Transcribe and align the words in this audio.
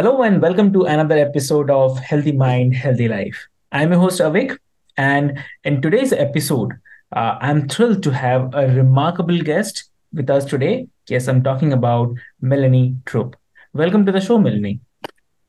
Hello 0.00 0.22
and 0.22 0.40
welcome 0.40 0.72
to 0.72 0.84
another 0.84 1.18
episode 1.18 1.68
of 1.68 1.98
Healthy 1.98 2.32
Mind, 2.32 2.74
Healthy 2.74 3.06
Life. 3.06 3.48
I'm 3.70 3.90
your 3.90 4.00
host 4.00 4.18
Avik, 4.18 4.56
and 4.96 5.38
in 5.64 5.82
today's 5.82 6.14
episode, 6.14 6.72
uh, 7.14 7.36
I'm 7.38 7.68
thrilled 7.68 8.02
to 8.04 8.10
have 8.10 8.54
a 8.54 8.68
remarkable 8.68 9.38
guest 9.42 9.90
with 10.14 10.30
us 10.30 10.46
today. 10.46 10.88
Yes, 11.06 11.28
I'm 11.28 11.42
talking 11.42 11.74
about 11.74 12.14
Melanie 12.40 12.96
Trupp. 13.04 13.36
Welcome 13.74 14.06
to 14.06 14.12
the 14.12 14.22
show, 14.22 14.38
Melanie. 14.38 14.80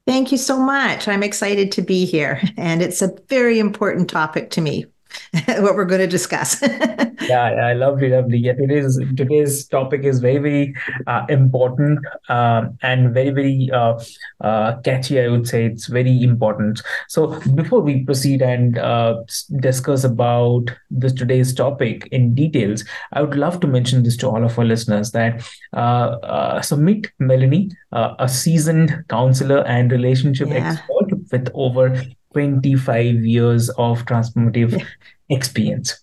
Thank 0.05 0.33
you 0.33 0.37
so 0.37 0.59
much. 0.59 1.07
I'm 1.07 1.23
excited 1.23 1.71
to 1.71 1.81
be 1.81 2.03
here, 2.03 2.41
and 2.57 2.81
it's 2.81 3.01
a 3.01 3.15
very 3.29 3.57
important 3.57 4.09
topic 4.09 4.49
to 4.49 4.59
me. 4.59 4.85
what 5.47 5.75
we're 5.75 5.85
going 5.85 6.01
to 6.01 6.07
discuss. 6.07 6.61
yeah, 6.61 7.07
yeah, 7.21 7.73
lovely, 7.73 8.09
lovely. 8.09 8.37
Yeah, 8.37 8.53
today's 8.53 8.99
today's 9.15 9.67
topic 9.67 10.03
is 10.03 10.19
very, 10.19 10.37
very 10.37 10.75
uh, 11.07 11.25
important 11.29 11.99
uh, 12.29 12.65
and 12.81 13.13
very, 13.13 13.29
very 13.29 13.69
uh, 13.73 13.99
uh, 14.41 14.77
catchy. 14.81 15.21
I 15.21 15.29
would 15.29 15.47
say 15.47 15.65
it's 15.65 15.87
very 15.87 16.21
important. 16.21 16.81
So 17.07 17.39
before 17.51 17.81
we 17.81 18.03
proceed 18.03 18.41
and 18.41 18.77
uh, 18.77 19.23
discuss 19.59 20.03
about 20.03 20.71
this 20.89 21.13
today's 21.13 21.53
topic 21.53 22.07
in 22.11 22.35
details, 22.35 22.83
I 23.13 23.21
would 23.21 23.35
love 23.35 23.59
to 23.61 23.67
mention 23.67 24.03
this 24.03 24.17
to 24.17 24.29
all 24.29 24.43
of 24.43 24.57
our 24.59 24.65
listeners 24.65 25.11
that 25.11 25.47
uh, 25.73 26.61
so 26.61 26.75
meet 26.75 27.11
Melanie, 27.19 27.71
a 27.91 28.27
seasoned 28.27 29.03
counselor 29.09 29.65
and 29.65 29.91
relationship 29.91 30.49
yeah. 30.49 30.73
expert 30.73 31.19
with 31.31 31.49
over 31.53 32.01
25 32.33 33.25
years 33.25 33.69
of 33.71 34.05
transformative 34.05 34.85
experience. 35.29 36.01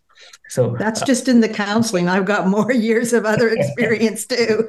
So 0.48 0.74
that's 0.78 1.02
uh, 1.02 1.06
just 1.06 1.28
in 1.28 1.40
the 1.40 1.48
counseling. 1.48 2.08
I've 2.08 2.24
got 2.24 2.48
more 2.48 2.72
years 2.88 3.12
of 3.12 3.24
other 3.24 3.48
experience 3.54 4.26
too. 4.26 4.66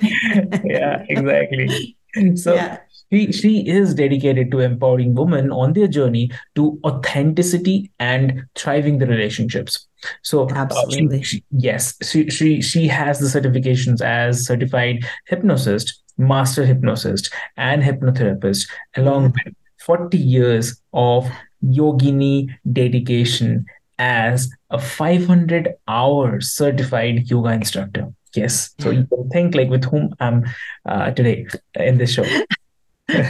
yeah, 0.64 1.06
exactly. 1.08 1.96
So 2.34 2.56
yeah. 2.56 2.80
she 3.12 3.32
she 3.32 3.68
is 3.70 3.94
dedicated 3.94 4.50
to 4.50 4.62
empowering 4.62 5.14
women 5.14 5.52
on 5.52 5.74
their 5.74 5.88
journey 5.88 6.32
to 6.56 6.80
authenticity 6.84 7.92
and 8.00 8.46
thriving 8.56 8.98
the 8.98 9.06
relationships. 9.06 9.88
So 10.24 10.50
absolutely, 10.50 11.20
uh, 11.20 11.22
she, 11.22 11.38
she, 11.38 11.44
yes, 11.52 11.94
she 12.02 12.30
she 12.32 12.64
she 12.64 12.88
has 12.88 13.20
the 13.20 13.28
certifications 13.28 14.02
as 14.02 14.44
certified 14.44 15.06
hypnotist, 15.28 16.02
master 16.18 16.66
hypnotist, 16.66 17.32
and 17.58 17.84
hypnotherapist, 17.84 18.68
along 18.96 19.36
with 19.46 19.54
40 19.86 20.18
years 20.18 20.82
of 20.94 21.30
yogini 21.64 22.50
dedication 22.72 23.66
as 23.98 24.50
a 24.70 24.80
500 24.80 25.76
hour 25.88 26.40
certified 26.42 27.30
yoga 27.30 27.50
instructor. 27.50 28.14
Yes. 28.36 28.72
So 28.80 28.92
you 28.92 29.06
can 29.06 29.30
think 29.30 29.56
like 29.56 29.70
with 29.70 29.84
whom 29.86 30.16
i'm 30.20 30.46
uh, 30.86 31.12
today 31.12 31.48
in 31.76 31.98
this 31.98 32.14
show. 32.14 32.26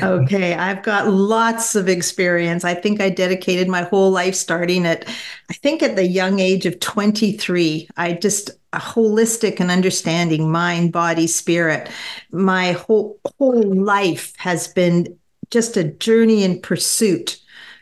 Okay 0.03 0.55
i've 0.55 0.83
got 0.83 1.07
lots 1.07 1.73
of 1.73 1.87
experience. 1.87 2.65
I 2.65 2.73
think 2.73 2.99
i 2.99 3.09
dedicated 3.09 3.69
my 3.69 3.83
whole 3.83 4.11
life 4.11 4.35
starting 4.35 4.85
at 4.85 5.07
i 5.49 5.53
think 5.53 5.81
at 5.81 5.95
the 5.95 6.05
young 6.05 6.39
age 6.39 6.65
of 6.65 6.81
23 6.81 7.87
i 7.95 8.11
just 8.11 8.51
a 8.73 8.77
holistic 8.77 9.59
and 9.59 9.71
understanding 9.71 10.51
mind 10.51 10.91
body 10.91 11.27
spirit. 11.27 11.89
My 12.31 12.73
whole 12.73 13.19
whole 13.37 13.63
life 13.73 14.33
has 14.37 14.67
been 14.67 15.17
just 15.49 15.77
a 15.77 15.83
journey 15.83 16.43
in 16.43 16.61
pursuit 16.61 17.39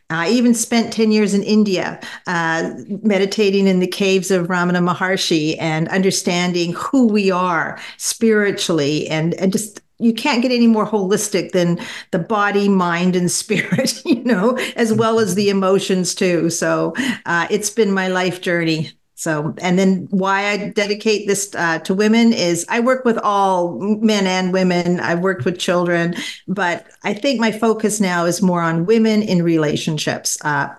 I 0.09 0.29
even 0.29 0.53
spent 0.53 0.93
10 0.93 1.11
years 1.11 1.33
in 1.33 1.43
India 1.43 1.99
uh, 2.27 2.71
meditating 3.03 3.67
in 3.67 3.79
the 3.79 3.87
caves 3.87 4.31
of 4.31 4.47
Ramana 4.47 4.81
Maharshi 4.81 5.57
and 5.59 5.89
understanding 5.89 6.73
who 6.73 7.07
we 7.07 7.29
are 7.29 7.79
spiritually 7.97 9.07
and, 9.09 9.33
and 9.35 9.51
just 9.51 9.81
you 9.99 10.13
can't 10.13 10.41
get 10.41 10.51
any 10.51 10.67
more 10.67 10.85
holistic 10.85 11.51
than 11.51 11.79
the 12.11 12.19
body, 12.19 12.69
mind, 12.69 13.15
and 13.15 13.31
spirit, 13.43 14.05
you 14.05 14.23
know, 14.23 14.57
as 14.75 14.93
well 14.93 15.19
as 15.19 15.35
the 15.35 15.49
emotions 15.49 16.13
too. 16.15 16.49
So 16.49 16.93
uh, 17.25 17.47
it's 17.49 17.69
been 17.69 17.91
my 17.91 18.07
life 18.07 18.41
journey. 18.41 18.96
So, 19.17 19.55
and 19.57 19.79
then 19.79 20.07
why 20.11 20.45
I 20.45 20.69
dedicate 20.69 21.25
this 21.25 21.49
uh, 21.55 21.79
to 21.79 21.95
women 21.95 22.33
is 22.33 22.67
I 22.69 22.81
work 22.81 23.03
with 23.03 23.17
all 23.17 23.79
men 23.79 24.27
and 24.27 24.53
women. 24.53 24.99
I've 24.99 25.21
worked 25.21 25.43
with 25.43 25.57
children, 25.57 26.13
but 26.47 26.85
I 27.03 27.15
think 27.15 27.39
my 27.39 27.51
focus 27.51 27.99
now 27.99 28.25
is 28.25 28.43
more 28.43 28.61
on 28.61 28.85
women 28.85 29.23
in 29.23 29.41
relationships. 29.41 30.37
Uh, 30.45 30.69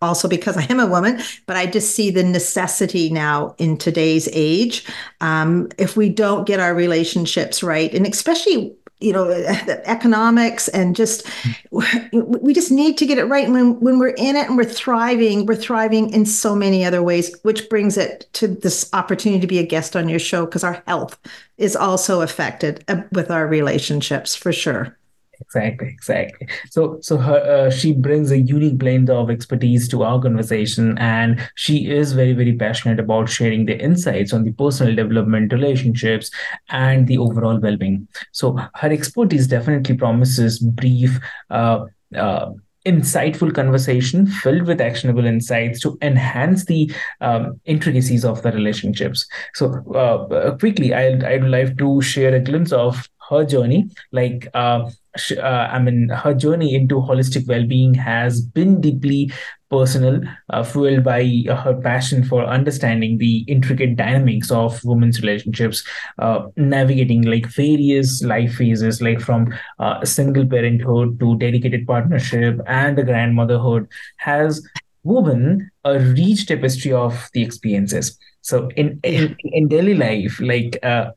also 0.00 0.28
because 0.28 0.56
I 0.56 0.64
am 0.64 0.80
a 0.80 0.86
woman, 0.86 1.20
but 1.46 1.56
I 1.56 1.66
just 1.66 1.94
see 1.94 2.10
the 2.10 2.24
necessity 2.24 3.10
now 3.10 3.54
in 3.58 3.76
today's 3.76 4.30
age. 4.32 4.86
Um, 5.20 5.68
if 5.78 5.94
we 5.94 6.08
don't 6.08 6.46
get 6.46 6.60
our 6.60 6.74
relationships 6.74 7.62
right, 7.62 7.92
and 7.92 8.06
especially 8.06 8.74
you 9.04 9.12
know 9.12 9.30
economics 9.84 10.68
and 10.68 10.96
just 10.96 11.26
we 12.10 12.54
just 12.54 12.70
need 12.70 12.96
to 12.98 13.06
get 13.06 13.18
it 13.18 13.24
right. 13.24 13.44
And 13.44 13.54
when 13.54 13.80
when 13.80 13.98
we're 13.98 14.08
in 14.08 14.36
it 14.36 14.48
and 14.48 14.56
we're 14.56 14.64
thriving 14.64 15.46
we're 15.46 15.54
thriving 15.54 16.10
in 16.10 16.24
so 16.24 16.56
many 16.56 16.84
other 16.84 17.02
ways 17.02 17.36
which 17.42 17.68
brings 17.68 17.96
it 17.96 18.28
to 18.34 18.48
this 18.48 18.88
opportunity 18.92 19.40
to 19.40 19.46
be 19.46 19.58
a 19.58 19.66
guest 19.66 19.94
on 19.94 20.08
your 20.08 20.18
show 20.18 20.46
because 20.46 20.64
our 20.64 20.82
health 20.86 21.18
is 21.58 21.76
also 21.76 22.22
affected 22.22 22.84
uh, 22.88 23.02
with 23.12 23.30
our 23.30 23.46
relationships 23.46 24.34
for 24.34 24.52
sure 24.52 24.96
exactly 25.44 25.88
exactly 25.88 26.48
so 26.70 26.98
so 27.00 27.16
her 27.16 27.38
uh, 27.54 27.70
she 27.70 27.92
brings 27.92 28.30
a 28.30 28.38
unique 28.38 28.78
blend 28.78 29.10
of 29.10 29.30
expertise 29.30 29.88
to 29.88 30.02
our 30.02 30.20
conversation 30.20 30.96
and 30.98 31.48
she 31.54 31.90
is 31.90 32.12
very 32.12 32.32
very 32.32 32.54
passionate 32.54 32.98
about 32.98 33.28
sharing 33.28 33.66
the 33.66 33.78
insights 33.78 34.32
on 34.32 34.44
the 34.44 34.52
personal 34.52 34.94
development 34.94 35.52
relationships 35.52 36.30
and 36.70 37.06
the 37.06 37.18
overall 37.18 37.58
well-being 37.60 38.06
so 38.32 38.56
her 38.74 38.90
expertise 38.90 39.46
definitely 39.46 39.96
promises 39.96 40.58
brief 40.58 41.20
uh, 41.50 41.84
uh, 42.16 42.50
insightful 42.86 43.54
conversation 43.54 44.26
filled 44.26 44.66
with 44.66 44.80
actionable 44.80 45.24
insights 45.24 45.80
to 45.80 45.96
enhance 46.02 46.66
the 46.66 46.90
um, 47.20 47.58
intricacies 47.64 48.24
of 48.24 48.42
the 48.42 48.52
relationships. 48.52 49.26
So, 49.54 49.72
uh, 49.94 50.56
quickly, 50.58 50.92
I'd, 50.92 51.24
I'd 51.24 51.44
like 51.44 51.78
to 51.78 52.02
share 52.02 52.34
a 52.34 52.40
glimpse 52.40 52.72
of 52.72 53.08
her 53.30 53.44
journey. 53.44 53.88
Like, 54.12 54.48
uh, 54.54 54.90
uh, 55.36 55.42
I 55.42 55.78
mean, 55.78 56.08
her 56.08 56.34
journey 56.34 56.74
into 56.74 56.96
holistic 56.96 57.46
well-being 57.46 57.94
has 57.94 58.40
been 58.40 58.80
deeply 58.80 59.30
personal, 59.70 60.20
uh, 60.50 60.62
fueled 60.62 61.04
by 61.04 61.44
uh, 61.48 61.56
her 61.56 61.74
passion 61.74 62.24
for 62.24 62.44
understanding 62.44 63.18
the 63.18 63.44
intricate 63.48 63.96
dynamics 63.96 64.50
of 64.50 64.80
women's 64.84 65.20
relationships, 65.20 65.84
uh, 66.18 66.46
navigating 66.56 67.22
like 67.22 67.46
various 67.46 68.22
life 68.22 68.54
phases, 68.54 69.00
like 69.00 69.20
from 69.20 69.52
uh, 69.78 70.04
single 70.04 70.46
parenthood 70.46 71.18
to 71.20 71.36
dedicated 71.38 71.86
partnership 71.86 72.60
and 72.66 72.98
the 72.98 73.04
grandmotherhood, 73.04 73.86
has 74.18 74.66
woven 75.02 75.70
a 75.84 75.98
rich 75.98 76.46
tapestry 76.46 76.92
of 76.92 77.28
the 77.34 77.42
experiences. 77.42 78.18
So 78.42 78.68
in 78.76 79.00
in, 79.02 79.36
in 79.42 79.68
daily 79.68 79.94
life, 79.94 80.38
like 80.40 80.78
uh, 80.82 81.10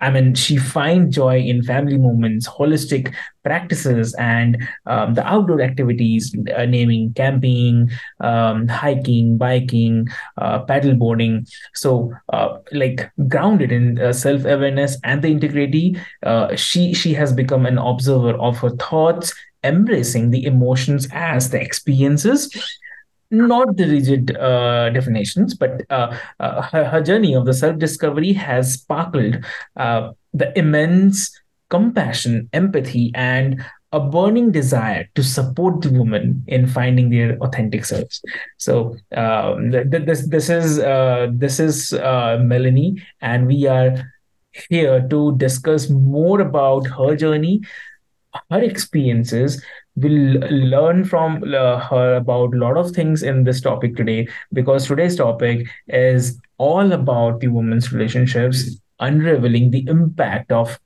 I 0.00 0.10
mean, 0.10 0.34
she 0.34 0.56
finds 0.56 1.14
joy 1.14 1.38
in 1.40 1.62
family 1.62 1.98
moments, 1.98 2.48
holistic 2.48 3.14
practices, 3.44 4.14
and 4.18 4.56
um, 4.86 5.14
the 5.14 5.26
outdoor 5.26 5.60
activities, 5.60 6.34
uh, 6.56 6.64
naming 6.66 7.12
camping, 7.14 7.90
um, 8.20 8.68
hiking, 8.68 9.38
biking, 9.38 10.08
uh, 10.36 10.64
paddleboarding. 10.64 11.48
So, 11.74 12.12
uh, 12.32 12.58
like 12.72 13.10
grounded 13.28 13.72
in 13.72 13.98
uh, 14.00 14.12
self 14.12 14.44
awareness 14.44 14.98
and 15.04 15.22
the 15.22 15.28
integrity, 15.28 15.96
uh, 16.24 16.54
she 16.56 16.94
she 16.94 17.14
has 17.14 17.32
become 17.32 17.66
an 17.66 17.78
observer 17.78 18.34
of 18.38 18.58
her 18.58 18.70
thoughts 18.70 19.32
embracing 19.64 20.30
the 20.30 20.44
emotions 20.44 21.08
as 21.12 21.50
the 21.50 21.60
experiences 21.60 22.48
not 23.30 23.76
the 23.76 23.86
rigid 23.86 24.36
uh, 24.36 24.90
definitions, 24.90 25.54
but 25.54 25.82
uh, 25.90 26.16
uh, 26.40 26.62
her, 26.62 26.84
her, 26.84 27.02
journey 27.02 27.34
of 27.34 27.44
the 27.44 27.52
self 27.52 27.78
discovery 27.78 28.32
has 28.32 28.74
sparkled 28.74 29.44
uh, 29.76 30.12
the 30.32 30.56
immense 30.58 31.38
compassion, 31.68 32.48
empathy, 32.52 33.12
and 33.14 33.62
a 33.92 34.00
burning 34.00 34.52
desire 34.52 35.08
to 35.14 35.22
support 35.22 35.80
the 35.80 35.90
woman 35.90 36.44
in 36.46 36.66
finding 36.66 37.10
their 37.10 37.38
authentic 37.38 37.84
selves. 37.84 38.22
So 38.58 38.96
um, 39.16 39.70
th- 39.72 39.90
th- 39.90 40.04
this 40.04 40.28
this 40.28 40.50
is 40.50 40.78
uh, 40.78 41.28
this 41.32 41.58
is 41.60 41.92
uh, 41.94 42.38
Melanie, 42.42 43.02
and 43.20 43.46
we 43.46 43.66
are 43.66 44.12
here 44.70 45.06
to 45.08 45.36
discuss 45.36 45.88
more 45.88 46.40
about 46.40 46.86
her 46.86 47.16
journey, 47.16 47.60
her 48.50 48.60
experiences, 48.60 49.62
we'll 50.00 50.40
learn 50.50 51.04
from 51.04 51.42
her 51.42 52.14
about 52.16 52.54
a 52.54 52.58
lot 52.58 52.76
of 52.76 52.90
things 52.92 53.22
in 53.22 53.44
this 53.44 53.60
topic 53.60 53.96
today 53.96 54.28
because 54.52 54.86
today's 54.86 55.16
topic 55.16 55.66
is 55.88 56.38
all 56.58 56.92
about 56.92 57.40
the 57.40 57.48
women's 57.48 57.92
relationships 57.92 58.80
unraveling 59.00 59.70
the 59.70 59.84
impact 59.88 60.52
of 60.52 60.78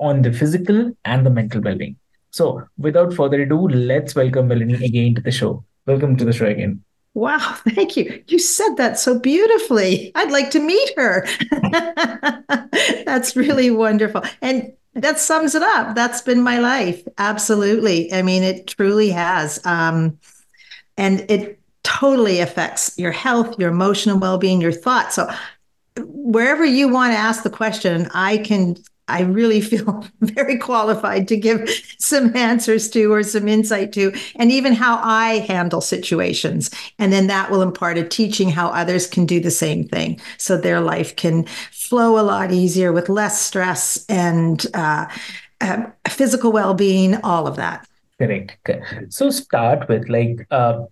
on 0.00 0.22
the 0.22 0.32
physical 0.32 0.92
and 1.04 1.24
the 1.24 1.30
mental 1.30 1.60
well-being 1.60 1.96
so 2.30 2.62
without 2.78 3.14
further 3.14 3.42
ado 3.42 3.68
let's 3.68 4.14
welcome 4.14 4.48
melanie 4.48 4.84
again 4.84 5.14
to 5.14 5.20
the 5.20 5.30
show 5.30 5.64
welcome 5.86 6.16
to 6.16 6.24
the 6.24 6.32
show 6.32 6.46
again 6.46 6.82
Wow, 7.14 7.38
thank 7.74 7.96
you. 7.96 8.22
You 8.28 8.38
said 8.38 8.76
that 8.76 8.96
so 8.96 9.18
beautifully. 9.18 10.12
I'd 10.14 10.30
like 10.30 10.50
to 10.52 10.60
meet 10.60 10.92
her. 10.96 11.26
That's 13.04 13.34
really 13.34 13.72
wonderful. 13.72 14.22
And 14.40 14.72
that 15.02 15.18
sums 15.18 15.54
it 15.54 15.62
up. 15.62 15.94
That's 15.94 16.20
been 16.20 16.42
my 16.42 16.58
life. 16.58 17.02
Absolutely. 17.18 18.12
I 18.12 18.22
mean, 18.22 18.42
it 18.42 18.66
truly 18.66 19.10
has. 19.10 19.64
Um, 19.64 20.18
and 20.96 21.24
it 21.30 21.58
totally 21.82 22.40
affects 22.40 22.98
your 22.98 23.12
health, 23.12 23.58
your 23.58 23.70
emotional 23.70 24.18
well 24.18 24.38
being, 24.38 24.60
your 24.60 24.72
thoughts. 24.72 25.14
So, 25.14 25.32
wherever 25.98 26.64
you 26.64 26.88
want 26.88 27.12
to 27.12 27.18
ask 27.18 27.42
the 27.42 27.50
question, 27.50 28.08
I 28.12 28.38
can 28.38 28.76
I 29.08 29.22
really 29.22 29.60
feel 29.60 30.04
very 30.20 30.58
qualified 30.58 31.28
to 31.28 31.36
give 31.36 31.68
some 31.98 32.36
answers 32.36 32.88
to 32.90 33.12
or 33.12 33.22
some 33.22 33.48
insight 33.48 33.92
to, 33.94 34.12
and 34.36 34.52
even 34.52 34.74
how 34.74 35.00
I 35.02 35.38
handle 35.38 35.80
situations. 35.80 36.70
And 36.98 37.12
then 37.12 37.26
that 37.26 37.50
will 37.50 37.62
impart 37.62 37.98
a 37.98 38.06
teaching 38.06 38.50
how 38.50 38.68
others 38.68 39.06
can 39.06 39.26
do 39.26 39.40
the 39.40 39.50
same 39.50 39.88
thing 39.88 40.20
so 40.36 40.56
their 40.56 40.80
life 40.80 41.16
can 41.16 41.44
flow 41.72 42.20
a 42.20 42.22
lot 42.22 42.52
easier 42.52 42.92
with 42.92 43.08
less 43.08 43.40
stress 43.40 44.04
and 44.08 44.64
uh, 44.74 45.06
uh, 45.60 45.86
physical 46.08 46.52
well 46.52 46.74
being, 46.74 47.16
all 47.22 47.46
of 47.46 47.56
that. 47.56 47.86
Correct. 48.18 48.70
So, 49.08 49.30
start 49.30 49.88
with 49.88 50.08
like, 50.08 50.46
uh, 50.50 50.84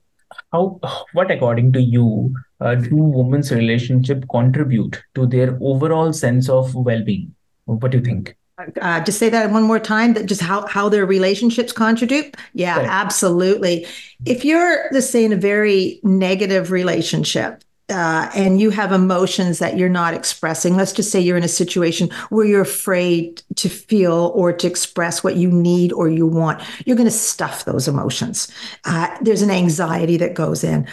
how, 0.53 0.81
what 1.13 1.31
according 1.31 1.73
to 1.73 1.81
you, 1.81 2.35
uh, 2.61 2.77
do 2.77 2.97
women's 2.97 3.53
relationship 3.53 4.25
contribute 4.31 5.03
to 5.15 5.27
their 5.27 5.59
overall 5.61 6.13
sense 6.13 6.49
of 6.49 6.75
well 6.75 7.03
being? 7.05 7.36
What 7.67 7.91
do 7.91 7.99
you 7.99 8.05
think? 8.05 8.37
Uh, 8.81 9.01
just 9.01 9.19
say 9.19 9.29
that 9.29 9.51
one 9.51 9.65
more 9.65 9.79
time 9.79 10.15
that 10.15 10.25
just 10.25 10.41
how, 10.41 10.67
how 10.67 10.89
their 10.89 11.05
relationships 11.05 11.73
contribute? 11.73 12.35
Yeah 12.55 12.79
right. 12.79 12.87
absolutely. 12.89 13.87
If 14.25 14.47
you're 14.47 14.89
let's 14.93 15.11
say 15.11 15.27
in 15.27 15.33
a 15.35 15.37
very 15.37 16.01
negative 16.03 16.71
relationship 16.71 17.63
uh, 17.91 18.31
and 18.35 18.59
you 18.59 18.71
have 18.71 18.93
emotions 18.93 19.59
that 19.59 19.77
you're 19.77 19.91
not 19.91 20.15
expressing 20.15 20.75
let's 20.75 20.95
just 20.95 21.13
say 21.13 21.21
you're 21.21 21.37
in 21.37 21.45
a 21.45 21.49
situation 21.49 22.09
where 22.31 22.47
you're 22.47 22.63
afraid 22.63 23.43
to 23.57 23.69
feel 23.69 24.33
or 24.35 24.55
to 24.55 24.67
express 24.67 25.23
what 25.23 25.37
you 25.37 25.51
need 25.51 25.93
or 25.93 26.09
you 26.09 26.27
want 26.27 26.63
you're 26.87 26.97
going 26.97 27.05
to 27.05 27.11
stuff 27.11 27.67
those 27.67 27.87
emotions. 27.87 28.51
Uh, 28.87 29.15
there's 29.21 29.43
an 29.43 29.51
anxiety 29.51 30.17
that 30.17 30.33
goes 30.33 30.65
in. 30.65 30.89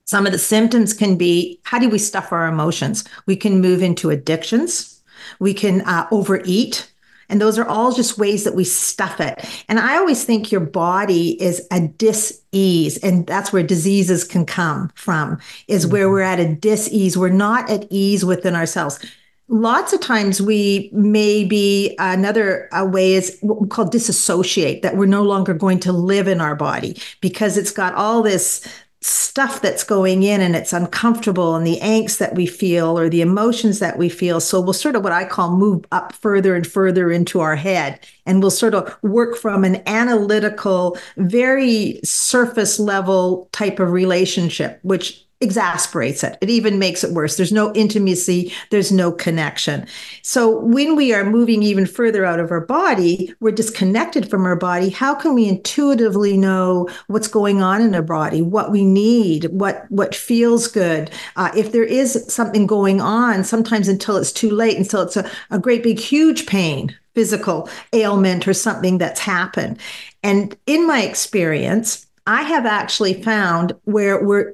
Some 0.07 0.25
of 0.27 0.33
the 0.33 0.37
symptoms 0.39 0.93
can 0.93 1.17
be 1.17 1.57
how 1.63 1.79
do 1.79 1.87
we 1.87 1.99
stuff 1.99 2.33
our 2.33 2.47
emotions? 2.47 3.05
We 3.27 3.37
can 3.37 3.61
move 3.61 3.81
into 3.81 4.09
addictions 4.09 4.94
we 5.39 5.53
can 5.53 5.81
uh, 5.81 6.07
overeat. 6.11 6.91
And 7.27 7.41
those 7.41 7.57
are 7.57 7.67
all 7.67 7.91
just 7.91 8.19
ways 8.19 8.43
that 8.43 8.53
we 8.53 8.63
stuff 8.63 9.19
it. 9.19 9.43
And 9.67 9.79
I 9.79 9.97
always 9.97 10.23
think 10.23 10.51
your 10.51 10.61
body 10.61 11.41
is 11.41 11.67
a 11.71 11.87
dis-ease, 11.87 12.97
and 12.99 13.25
that's 13.25 13.51
where 13.51 13.63
diseases 13.63 14.23
can 14.23 14.45
come 14.45 14.91
from, 14.93 15.39
is 15.67 15.87
where 15.87 16.03
mm-hmm. 16.03 16.11
we're 16.11 16.21
at 16.21 16.39
a 16.39 16.53
dis-ease. 16.53 17.17
We're 17.17 17.29
not 17.29 17.67
at 17.69 17.87
ease 17.89 18.23
within 18.23 18.55
ourselves. 18.55 19.03
Lots 19.47 19.93
of 19.93 20.01
times 20.01 20.41
we 20.41 20.89
may 20.91 21.43
be 21.43 21.95
another 21.99 22.67
way 22.73 23.13
is 23.13 23.37
what 23.41 23.61
we 23.61 23.67
call 23.67 23.85
disassociate, 23.85 24.81
that 24.83 24.97
we're 24.97 25.05
no 25.05 25.23
longer 25.23 25.53
going 25.53 25.79
to 25.81 25.91
live 25.91 26.27
in 26.27 26.41
our 26.41 26.55
body 26.55 26.99
because 27.21 27.57
it's 27.57 27.71
got 27.71 27.93
all 27.95 28.21
this 28.21 28.67
stuff 29.05 29.61
that's 29.61 29.83
going 29.83 30.23
in 30.23 30.41
and 30.41 30.55
it's 30.55 30.73
uncomfortable 30.73 31.55
and 31.55 31.65
the 31.65 31.79
angst 31.79 32.17
that 32.17 32.33
we 32.33 32.47
feel 32.47 32.97
or 32.97 33.07
the 33.07 33.21
emotions 33.21 33.77
that 33.77 33.99
we 33.99 34.09
feel. 34.09 34.39
So 34.39 34.59
we'll 34.59 34.73
sort 34.73 34.95
of 34.95 35.03
what 35.03 35.13
I 35.13 35.25
call 35.25 35.55
move 35.55 35.85
up 35.91 36.13
further 36.13 36.55
and 36.55 36.65
further 36.65 37.11
into 37.11 37.39
our 37.39 37.55
head. 37.55 37.99
And 38.25 38.41
we'll 38.41 38.49
sort 38.49 38.73
of 38.73 38.97
work 39.03 39.37
from 39.37 39.63
an 39.63 39.83
analytical, 39.85 40.97
very 41.17 41.99
surface 42.03 42.79
level 42.79 43.47
type 43.51 43.79
of 43.79 43.91
relationship, 43.91 44.79
which 44.81 45.24
exasperates 45.41 46.23
it. 46.23 46.37
It 46.41 46.49
even 46.49 46.79
makes 46.79 47.03
it 47.03 47.11
worse. 47.11 47.35
There's 47.35 47.51
no 47.51 47.73
intimacy, 47.73 48.53
there's 48.71 48.91
no 48.91 49.11
connection. 49.11 49.85
So 50.21 50.59
when 50.59 50.95
we 50.95 51.13
are 51.13 51.25
moving 51.25 51.61
even 51.61 51.85
further 51.85 52.25
out 52.25 52.39
of 52.39 52.51
our 52.51 52.61
body, 52.61 53.33
we're 53.41 53.51
disconnected 53.51 54.29
from 54.29 54.45
our 54.45 54.55
body. 54.55 54.89
How 54.89 55.13
can 55.13 55.33
we 55.33 55.47
intuitively 55.47 56.37
know 56.37 56.87
what's 57.07 57.27
going 57.27 57.61
on 57.61 57.81
in 57.81 57.93
our 57.93 58.01
body, 58.01 58.41
what 58.41 58.71
we 58.71 58.85
need, 58.85 59.45
what 59.45 59.85
what 59.89 60.15
feels 60.15 60.67
good? 60.67 61.11
Uh, 61.35 61.51
if 61.55 61.71
there 61.71 61.83
is 61.83 62.25
something 62.33 62.65
going 62.65 63.01
on, 63.01 63.43
sometimes 63.43 63.87
until 63.87 64.17
it's 64.17 64.31
too 64.31 64.49
late, 64.49 64.77
until 64.77 65.01
it's 65.01 65.17
a, 65.17 65.29
a 65.51 65.59
great 65.59 65.83
big 65.83 65.99
huge 65.99 66.45
pain, 66.45 66.97
physical 67.13 67.69
ailment 67.93 68.47
or 68.47 68.53
something 68.53 68.97
that's 68.97 69.19
happened. 69.19 69.79
And 70.23 70.55
in 70.65 70.87
my 70.87 71.01
experience, 71.01 72.07
I 72.25 72.41
have 72.41 72.65
actually 72.65 73.21
found 73.21 73.73
where 73.83 74.23
we're 74.23 74.53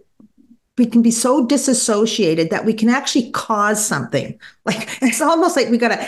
we 0.81 0.87
can 0.87 1.03
be 1.03 1.11
so 1.11 1.45
disassociated 1.45 2.49
that 2.49 2.65
we 2.65 2.73
can 2.73 2.89
actually 2.89 3.29
cause 3.31 3.85
something. 3.85 4.37
Like 4.65 4.89
it's 5.01 5.21
almost 5.21 5.55
like 5.55 5.69
we 5.69 5.79
got 5.79 5.89
to 5.89 6.07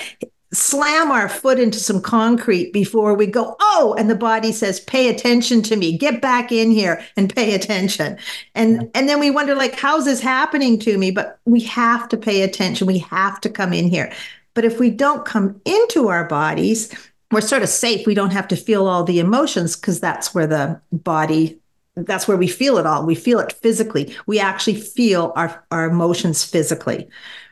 slam 0.53 1.09
our 1.09 1.27
foot 1.27 1.59
into 1.59 1.79
some 1.79 1.99
concrete 1.99 2.71
before 2.71 3.15
we 3.15 3.25
go, 3.25 3.55
oh, 3.59 3.95
and 3.97 4.11
the 4.11 4.15
body 4.15 4.51
says, 4.51 4.79
pay 4.79 5.09
attention 5.09 5.63
to 5.63 5.75
me, 5.75 5.97
get 5.97 6.21
back 6.21 6.51
in 6.51 6.69
here 6.69 7.03
and 7.17 7.35
pay 7.35 7.55
attention. 7.55 8.17
And 8.53 8.91
and 8.93 9.09
then 9.09 9.19
we 9.19 9.31
wonder, 9.31 9.55
like, 9.55 9.73
how's 9.73 10.05
this 10.05 10.21
happening 10.21 10.77
to 10.79 10.99
me? 10.99 11.09
But 11.09 11.39
we 11.45 11.61
have 11.61 12.07
to 12.09 12.17
pay 12.17 12.43
attention. 12.43 12.85
We 12.85 12.99
have 12.99 13.41
to 13.41 13.49
come 13.49 13.73
in 13.73 13.87
here. 13.87 14.13
But 14.53 14.65
if 14.65 14.79
we 14.79 14.91
don't 14.91 15.25
come 15.25 15.59
into 15.65 16.09
our 16.09 16.25
bodies, 16.27 16.93
we're 17.31 17.41
sort 17.41 17.63
of 17.63 17.69
safe. 17.69 18.05
We 18.05 18.13
don't 18.13 18.33
have 18.33 18.47
to 18.49 18.55
feel 18.55 18.87
all 18.87 19.03
the 19.03 19.19
emotions 19.19 19.75
because 19.75 19.99
that's 19.99 20.35
where 20.35 20.47
the 20.47 20.79
body 20.91 21.59
that's 21.95 22.27
where 22.27 22.37
we 22.37 22.47
feel 22.47 22.77
it 22.77 22.85
all. 22.85 23.05
We 23.05 23.15
feel 23.15 23.39
it 23.39 23.53
physically. 23.53 24.15
We 24.25 24.39
actually 24.39 24.75
feel 24.75 25.31
our, 25.35 25.63
our 25.71 25.85
emotions 25.85 26.43
physically. 26.43 27.07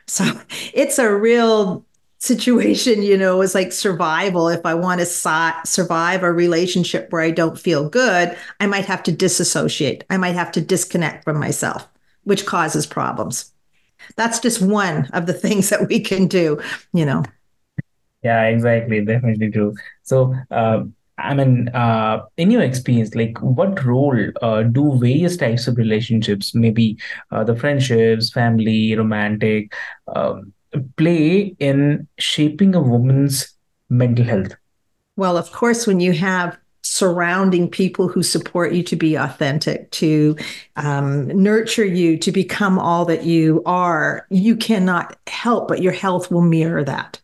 So 0.06 0.24
it's 0.74 0.98
a 0.98 1.14
real 1.14 1.84
situation, 2.18 3.02
you 3.02 3.16
know, 3.16 3.40
it's 3.40 3.54
like 3.54 3.72
survival. 3.72 4.48
If 4.48 4.64
I 4.64 4.74
want 4.74 5.00
to 5.00 5.06
so- 5.06 5.52
survive 5.64 6.22
a 6.22 6.32
relationship 6.32 7.08
where 7.10 7.22
I 7.22 7.30
don't 7.30 7.58
feel 7.58 7.88
good, 7.88 8.36
I 8.60 8.66
might 8.66 8.84
have 8.84 9.02
to 9.04 9.12
disassociate. 9.12 10.04
I 10.08 10.16
might 10.16 10.34
have 10.34 10.52
to 10.52 10.60
disconnect 10.60 11.24
from 11.24 11.38
myself, 11.38 11.88
which 12.24 12.46
causes 12.46 12.86
problems. 12.86 13.52
That's 14.16 14.38
just 14.40 14.62
one 14.62 15.06
of 15.12 15.26
the 15.26 15.32
things 15.44 15.68
that 15.70 15.88
we 15.88 16.00
can 16.00 16.26
do, 16.26 16.60
you 16.92 17.04
know. 17.04 17.24
Yeah, 18.22 18.44
exactly. 18.44 19.04
Definitely 19.04 19.50
true. 19.50 19.74
So, 20.04 20.34
um, 20.50 20.94
I 21.22 21.34
mean, 21.34 21.68
uh, 21.68 22.22
in 22.36 22.50
your 22.50 22.62
experience, 22.62 23.14
like 23.14 23.38
what 23.38 23.84
role 23.84 24.18
uh, 24.42 24.64
do 24.64 24.98
various 24.98 25.36
types 25.36 25.68
of 25.68 25.76
relationships, 25.76 26.54
maybe 26.54 26.98
uh, 27.30 27.44
the 27.44 27.54
friendships, 27.54 28.30
family, 28.30 28.96
romantic, 28.96 29.72
um, 30.14 30.52
play 30.96 31.54
in 31.58 32.08
shaping 32.18 32.74
a 32.74 32.80
woman's 32.80 33.54
mental 33.88 34.24
health? 34.24 34.54
Well, 35.16 35.36
of 35.36 35.52
course, 35.52 35.86
when 35.86 36.00
you 36.00 36.12
have 36.12 36.58
surrounding 36.82 37.70
people 37.70 38.08
who 38.08 38.22
support 38.22 38.72
you 38.72 38.82
to 38.82 38.96
be 38.96 39.14
authentic, 39.14 39.90
to 39.92 40.36
um, 40.76 41.28
nurture 41.28 41.84
you, 41.84 42.18
to 42.18 42.32
become 42.32 42.78
all 42.78 43.04
that 43.04 43.24
you 43.24 43.62
are, 43.64 44.26
you 44.30 44.56
cannot 44.56 45.16
help 45.26 45.68
but 45.68 45.80
your 45.80 45.92
health 45.92 46.30
will 46.30 46.42
mirror 46.42 46.82
that. 46.82 47.20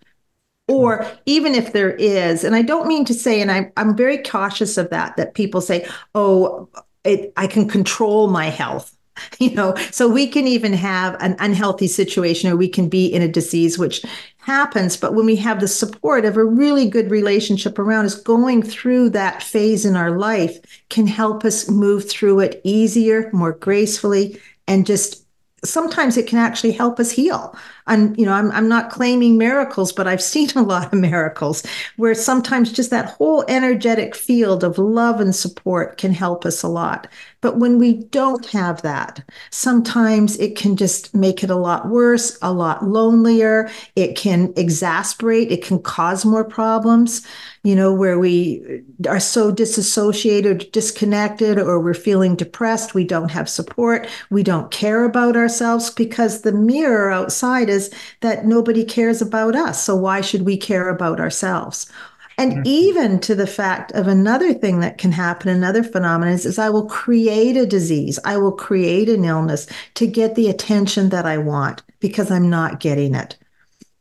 Or 0.69 1.11
even 1.27 1.55
if 1.55 1.73
there 1.73 1.93
is, 1.93 2.45
and 2.45 2.55
I 2.55 2.63
don't 2.63 2.87
mean 2.87 3.05
to 3.07 3.15
say, 3.15 3.41
and 3.41 3.51
I'm, 3.51 3.73
I'm 3.77 3.97
very 3.97 4.19
cautious 4.19 4.77
of 4.77 4.91
that, 4.91 5.17
that 5.17 5.35
people 5.35 5.61
say, 5.61 5.89
oh, 6.15 6.69
it, 7.05 7.33
I 7.37 7.47
can 7.47 7.67
control 7.67 8.29
my 8.29 8.47
health. 8.47 8.95
you 9.39 9.55
know 9.55 9.75
so 9.91 10.09
we 10.09 10.27
can 10.27 10.47
even 10.47 10.73
have 10.73 11.17
an 11.21 11.37
unhealthy 11.39 11.87
situation 11.87 12.51
or 12.51 12.57
we 12.57 12.69
can 12.69 12.89
be 12.89 13.07
in 13.07 13.23
a 13.23 13.29
disease 13.29 13.79
which 13.79 14.05
happens 14.39 14.97
but 14.97 15.15
when 15.15 15.27
we 15.27 15.37
have 15.37 15.61
the 15.61 15.69
support 15.69 16.25
of 16.25 16.37
a 16.37 16.45
really 16.45 16.89
good 16.89 17.11
relationship 17.11 17.79
around 17.79 18.05
us 18.05 18.15
going 18.15 18.63
through 18.63 19.11
that 19.11 19.43
phase 19.43 19.85
in 19.85 19.97
our 19.97 20.19
life 20.19 20.59
can 20.89 21.07
help 21.07 21.45
us 21.45 21.69
move 21.69 22.09
through 22.09 22.41
it 22.41 22.61
easier 22.65 23.31
more 23.33 23.53
gracefully 23.53 24.41
and 24.67 24.87
just 24.87 25.25
sometimes 25.65 26.17
it 26.17 26.27
can 26.27 26.39
actually 26.39 26.73
help 26.73 27.01
us 27.01 27.11
heal 27.11 27.57
and 27.88 28.16
you 28.18 28.25
know 28.25 28.33
I'm, 28.33 28.50
I'm 28.52 28.68
not 28.68 28.90
claiming 28.90 29.38
miracles 29.38 29.92
but 29.92 30.07
i've 30.07 30.23
seen 30.28 30.50
a 30.57 30.62
lot 30.62 30.92
of 30.92 30.99
miracles 30.99 31.64
where 31.97 32.14
sometimes 32.14 32.73
just 32.73 32.90
that 32.90 33.11
whole 33.11 33.45
energetic 33.49 34.14
field 34.14 34.64
of 34.64 34.78
love 34.78 35.21
and 35.21 35.35
support 35.35 35.99
can 35.99 36.12
help 36.12 36.45
us 36.45 36.62
a 36.62 36.68
lot. 36.68 37.09
But 37.40 37.59
when 37.59 37.78
we 37.78 37.95
don't 37.95 38.45
have 38.47 38.83
that 38.83 39.23
sometimes 39.50 40.37
it 40.38 40.57
can 40.57 40.76
just 40.76 41.14
make 41.14 41.42
it 41.42 41.50
a 41.50 41.57
lot 41.57 41.88
worse 41.88 42.38
a 42.42 42.52
lot 42.52 42.85
lonelier. 42.85 43.71
It 43.97 44.16
can 44.16 44.52
exasperate. 44.57 45.50
It 45.52 45.64
can 45.64 45.80
cause 45.80 46.25
more 46.25 46.45
problems 46.45 47.26
you 47.68 47.76
know, 47.76 47.92
where 47.92 48.18
we 48.18 48.83
are 49.07 49.21
so 49.21 49.52
disassociated, 49.52 50.73
disconnected, 50.73 51.59
or 51.59 51.78
we're 51.78 51.92
feeling 51.92 52.35
depressed, 52.35 52.95
we 52.95 53.04
don't 53.04 53.30
have 53.30 53.47
support, 53.47 54.09
we 54.30 54.42
don't 54.42 54.71
care 54.71 55.04
about 55.04 55.37
ourselves 55.37 55.90
because 55.90 56.40
the 56.40 56.52
mirror 56.52 57.11
outside 57.11 57.68
is 57.68 57.77
that 58.20 58.47
nobody 58.47 58.85
cares 58.85 59.23
about 59.23 59.54
us. 59.54 59.82
So 59.85 59.94
why 59.97 60.20
should 60.20 60.42
we 60.42 60.56
care 60.56 60.88
about 60.88 61.20
ourselves? 61.20 61.90
And 62.38 62.52
mm-hmm. 62.52 62.62
even 62.66 63.20
to 63.20 63.35
the 63.35 63.49
fact 63.49 63.92
of 63.92 64.06
another 64.06 64.54
thing 64.54 64.78
that 64.80 64.97
can 64.97 65.12
happen, 65.12 65.49
another 65.49 65.82
phenomenon 65.82 66.32
is, 66.32 66.47
is 66.47 66.58
I 66.58 66.70
will 66.70 66.87
create 66.87 67.56
a 67.56 67.66
disease, 67.66 68.18
I 68.25 68.37
will 68.37 68.52
create 68.52 69.08
an 69.08 69.25
illness 69.25 69.66
to 69.94 70.06
get 70.06 70.37
the 70.37 70.49
attention 70.49 71.08
that 71.08 71.26
I 71.26 71.37
want 71.37 71.82
because 71.99 72.30
I'm 72.30 72.49
not 72.49 72.80
getting 72.80 73.14
it. 73.14 73.37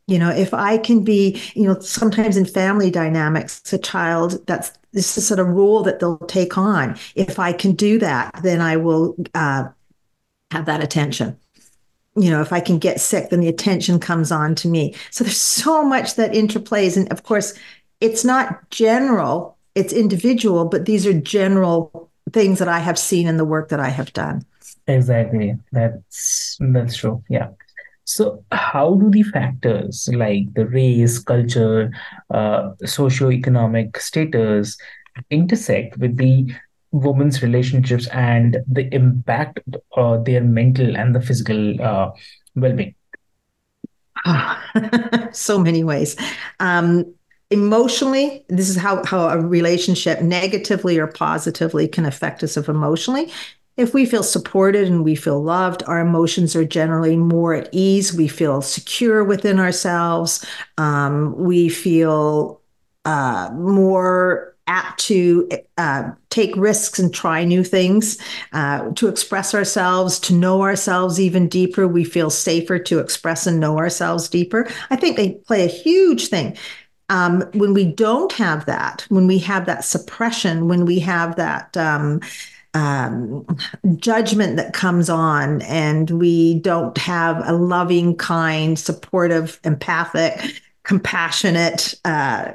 You 0.06 0.18
know, 0.18 0.30
if 0.30 0.54
I 0.54 0.78
can 0.78 1.04
be, 1.04 1.42
you 1.54 1.64
know, 1.64 1.78
sometimes 1.80 2.36
in 2.36 2.46
family 2.46 2.90
dynamics, 2.90 3.72
a 3.72 3.78
child 3.78 4.46
that's 4.46 4.72
this 4.92 5.18
is 5.18 5.26
sort 5.26 5.40
of 5.40 5.48
role 5.48 5.82
that 5.82 6.00
they'll 6.00 6.16
take 6.18 6.56
on. 6.56 6.96
If 7.14 7.38
I 7.38 7.52
can 7.52 7.72
do 7.72 7.98
that, 7.98 8.40
then 8.42 8.62
I 8.62 8.76
will 8.76 9.16
uh, 9.34 9.68
have 10.50 10.64
that 10.64 10.82
attention. 10.82 11.38
You 12.18 12.30
know, 12.30 12.40
if 12.40 12.52
I 12.52 12.60
can 12.60 12.78
get 12.78 13.00
sick, 13.00 13.30
then 13.30 13.40
the 13.40 13.48
attention 13.48 14.00
comes 14.00 14.32
on 14.32 14.54
to 14.56 14.68
me. 14.68 14.94
So 15.10 15.24
there's 15.24 15.40
so 15.40 15.84
much 15.84 16.14
that 16.16 16.32
interplays. 16.32 16.96
And 16.96 17.10
of 17.12 17.22
course, 17.22 17.54
it's 18.00 18.24
not 18.24 18.70
general, 18.70 19.56
it's 19.74 19.92
individual, 19.92 20.64
but 20.64 20.84
these 20.84 21.06
are 21.06 21.12
general 21.12 22.10
things 22.32 22.58
that 22.58 22.68
I 22.68 22.78
have 22.78 22.98
seen 22.98 23.26
in 23.26 23.36
the 23.36 23.44
work 23.44 23.68
that 23.68 23.80
I 23.80 23.88
have 23.88 24.12
done. 24.12 24.44
Exactly. 24.86 25.56
That's 25.72 26.56
that's 26.60 26.96
true. 26.96 27.22
Yeah. 27.28 27.48
So, 28.04 28.42
how 28.52 28.94
do 28.94 29.10
the 29.10 29.22
factors 29.22 30.08
like 30.12 30.54
the 30.54 30.66
race, 30.66 31.18
culture, 31.18 31.92
uh, 32.30 32.70
socioeconomic 32.82 33.98
status 33.98 34.78
intersect 35.30 35.98
with 35.98 36.16
the 36.16 36.50
women's 36.92 37.42
relationships 37.42 38.06
and 38.08 38.58
the 38.66 38.92
impact 38.94 39.60
uh, 39.96 40.18
their 40.18 40.42
mental 40.42 40.96
and 40.96 41.14
the 41.14 41.20
physical 41.20 41.80
uh, 41.82 42.10
well-being? 42.54 42.94
so 45.32 45.58
many 45.58 45.84
ways. 45.84 46.16
Um, 46.60 47.14
emotionally 47.50 48.44
this 48.48 48.68
is 48.68 48.76
how, 48.76 49.02
how 49.04 49.28
a 49.28 49.40
relationship 49.40 50.20
negatively 50.20 50.98
or 50.98 51.06
positively 51.06 51.88
can 51.88 52.04
affect 52.04 52.42
us 52.42 52.58
of 52.58 52.68
emotionally 52.68 53.32
if 53.78 53.94
we 53.94 54.06
feel 54.06 54.24
supported 54.24 54.88
and 54.88 55.04
we 55.04 55.14
feel 55.14 55.40
loved, 55.40 55.84
our 55.86 56.00
emotions 56.00 56.56
are 56.56 56.64
generally 56.64 57.16
more 57.16 57.54
at 57.54 57.68
ease. 57.70 58.12
We 58.12 58.26
feel 58.26 58.60
secure 58.60 59.22
within 59.22 59.60
ourselves. 59.60 60.44
Um, 60.78 61.32
we 61.38 61.68
feel 61.68 62.60
uh, 63.04 63.50
more 63.54 64.56
apt 64.68 65.00
to 65.00 65.48
uh, 65.78 66.10
take 66.30 66.54
risks 66.56 66.98
and 66.98 67.12
try 67.12 67.44
new 67.44 67.64
things, 67.64 68.18
uh, 68.52 68.90
to 68.92 69.08
express 69.08 69.54
ourselves, 69.54 70.20
to 70.20 70.34
know 70.34 70.62
ourselves 70.62 71.18
even 71.18 71.48
deeper. 71.48 71.88
We 71.88 72.04
feel 72.04 72.30
safer 72.30 72.78
to 72.78 73.00
express 73.00 73.46
and 73.46 73.58
know 73.58 73.78
ourselves 73.78 74.28
deeper. 74.28 74.68
I 74.90 74.96
think 74.96 75.16
they 75.16 75.32
play 75.46 75.64
a 75.64 75.68
huge 75.68 76.28
thing. 76.28 76.56
Um, 77.08 77.42
when 77.54 77.72
we 77.72 77.86
don't 77.86 78.32
have 78.32 78.66
that, 78.66 79.06
when 79.08 79.26
we 79.26 79.38
have 79.38 79.64
that 79.66 79.84
suppression, 79.84 80.68
when 80.68 80.84
we 80.84 80.98
have 81.00 81.36
that, 81.36 81.74
um, 81.76 82.20
um, 82.74 83.46
judgment 83.96 84.56
that 84.56 84.74
comes 84.74 85.08
on, 85.08 85.62
and 85.62 86.10
we 86.10 86.60
don't 86.60 86.96
have 86.98 87.42
a 87.48 87.54
loving, 87.54 88.14
kind, 88.14 88.78
supportive, 88.78 89.58
empathic, 89.64 90.62
compassionate 90.84 91.94
uh, 92.04 92.52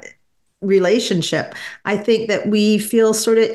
relationship. 0.64 1.54
I 1.84 1.96
think 1.96 2.28
that 2.28 2.48
we 2.48 2.78
feel 2.78 3.14
sort 3.14 3.38
of 3.38 3.50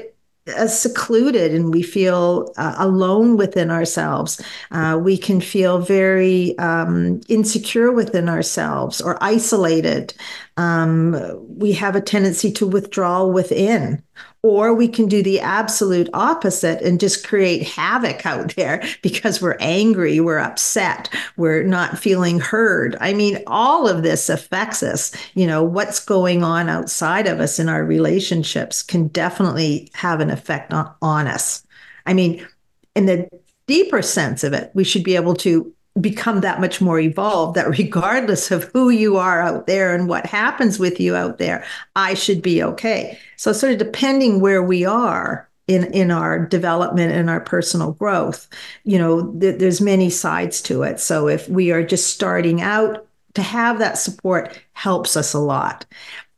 uh, 0.58 0.68
secluded 0.68 1.54
and 1.54 1.74
we 1.74 1.82
feel 1.82 2.52
uh, 2.58 2.76
alone 2.78 3.38
within 3.38 3.70
ourselves. 3.70 4.42
Uh, 4.72 5.00
we 5.02 5.18
can 5.18 5.42
feel 5.42 5.80
very 5.80 6.58
um, 6.58 7.22
insecure 7.28 7.92
within 7.92 8.28
ourselves 8.28 9.02
or 9.02 9.18
isolated. 9.22 10.14
Um, 10.58 11.16
we 11.48 11.72
have 11.74 11.96
a 11.96 12.02
tendency 12.02 12.52
to 12.54 12.66
withdraw 12.68 13.26
within 13.26 14.02
or 14.42 14.74
we 14.74 14.88
can 14.88 15.08
do 15.08 15.22
the 15.22 15.40
absolute 15.40 16.10
opposite 16.14 16.82
and 16.82 17.00
just 17.00 17.28
create 17.28 17.68
havoc 17.68 18.26
out 18.26 18.56
there 18.56 18.84
because 19.02 19.42
we're 19.42 19.58
angry, 19.60 20.20
we're 20.20 20.40
upset, 20.40 21.14
we're 21.36 21.64
not 21.64 22.00
feeling 22.00 22.40
heard. 22.40 22.96
I 23.02 23.14
mean, 23.14 23.44
all 23.48 23.88
of 23.88 24.04
this 24.04 24.30
affects 24.30 24.82
us. 24.82 25.14
You 25.34 25.46
know, 25.46 25.64
what's 25.64 26.04
going 26.04 26.44
on 26.44 26.70
outside 26.70 27.28
of 27.28 27.40
us 27.40 27.60
in 27.60 27.68
our 27.68 27.84
relationships 27.84 28.82
can 28.82 29.08
definitely 29.10 29.92
have 29.94 30.22
an 30.22 30.30
effect 30.30 30.74
on, 30.74 30.92
on 31.02 31.28
us. 31.28 31.64
I 32.06 32.14
mean, 32.14 32.46
in 32.96 33.06
the 33.06 33.28
deeper 33.68 34.02
sense 34.02 34.44
of 34.44 34.54
it, 34.54 34.72
we 34.74 34.84
should 34.84 35.04
be 35.04 35.16
able 35.16 35.36
to 35.36 35.74
become 36.00 36.42
that 36.42 36.62
much 36.62 36.82
more 36.82 37.00
evolved 37.00 37.56
that 37.56 37.70
regardless 37.78 38.52
of 38.52 38.66
who 38.66 38.90
you 38.90 39.18
are 39.18 39.42
out 39.42 39.68
there 39.68 39.94
and 39.94 40.08
what 40.08 40.26
happens 40.26 40.80
with 40.80 41.00
you 41.00 41.16
out 41.16 41.38
there, 41.38 41.66
I 41.96 42.14
should 42.14 42.42
be 42.42 42.64
okay. 42.64 43.18
So 43.38 43.52
sort 43.54 43.74
of 43.74 43.80
depending 43.80 44.40
where 44.40 44.64
we 44.64 44.86
are 44.86 45.50
in 45.68 45.86
in 45.94 46.10
our 46.10 46.46
development 46.46 47.12
and 47.12 47.30
our 47.30 47.42
personal 47.42 47.94
growth, 47.94 48.48
you 48.84 48.98
know, 48.98 49.32
th- 49.40 49.60
there's 49.60 49.82
many 49.82 50.10
sides 50.10 50.62
to 50.64 50.84
it. 50.84 51.00
So 51.00 51.28
if 51.28 51.48
we 51.48 51.72
are 51.72 51.84
just 51.84 52.14
starting 52.14 52.62
out, 52.62 53.06
to 53.36 53.42
have 53.44 53.80
that 53.80 53.98
support 53.98 54.60
helps 54.74 55.16
us 55.16 55.34
a 55.34 55.40
lot 55.40 55.86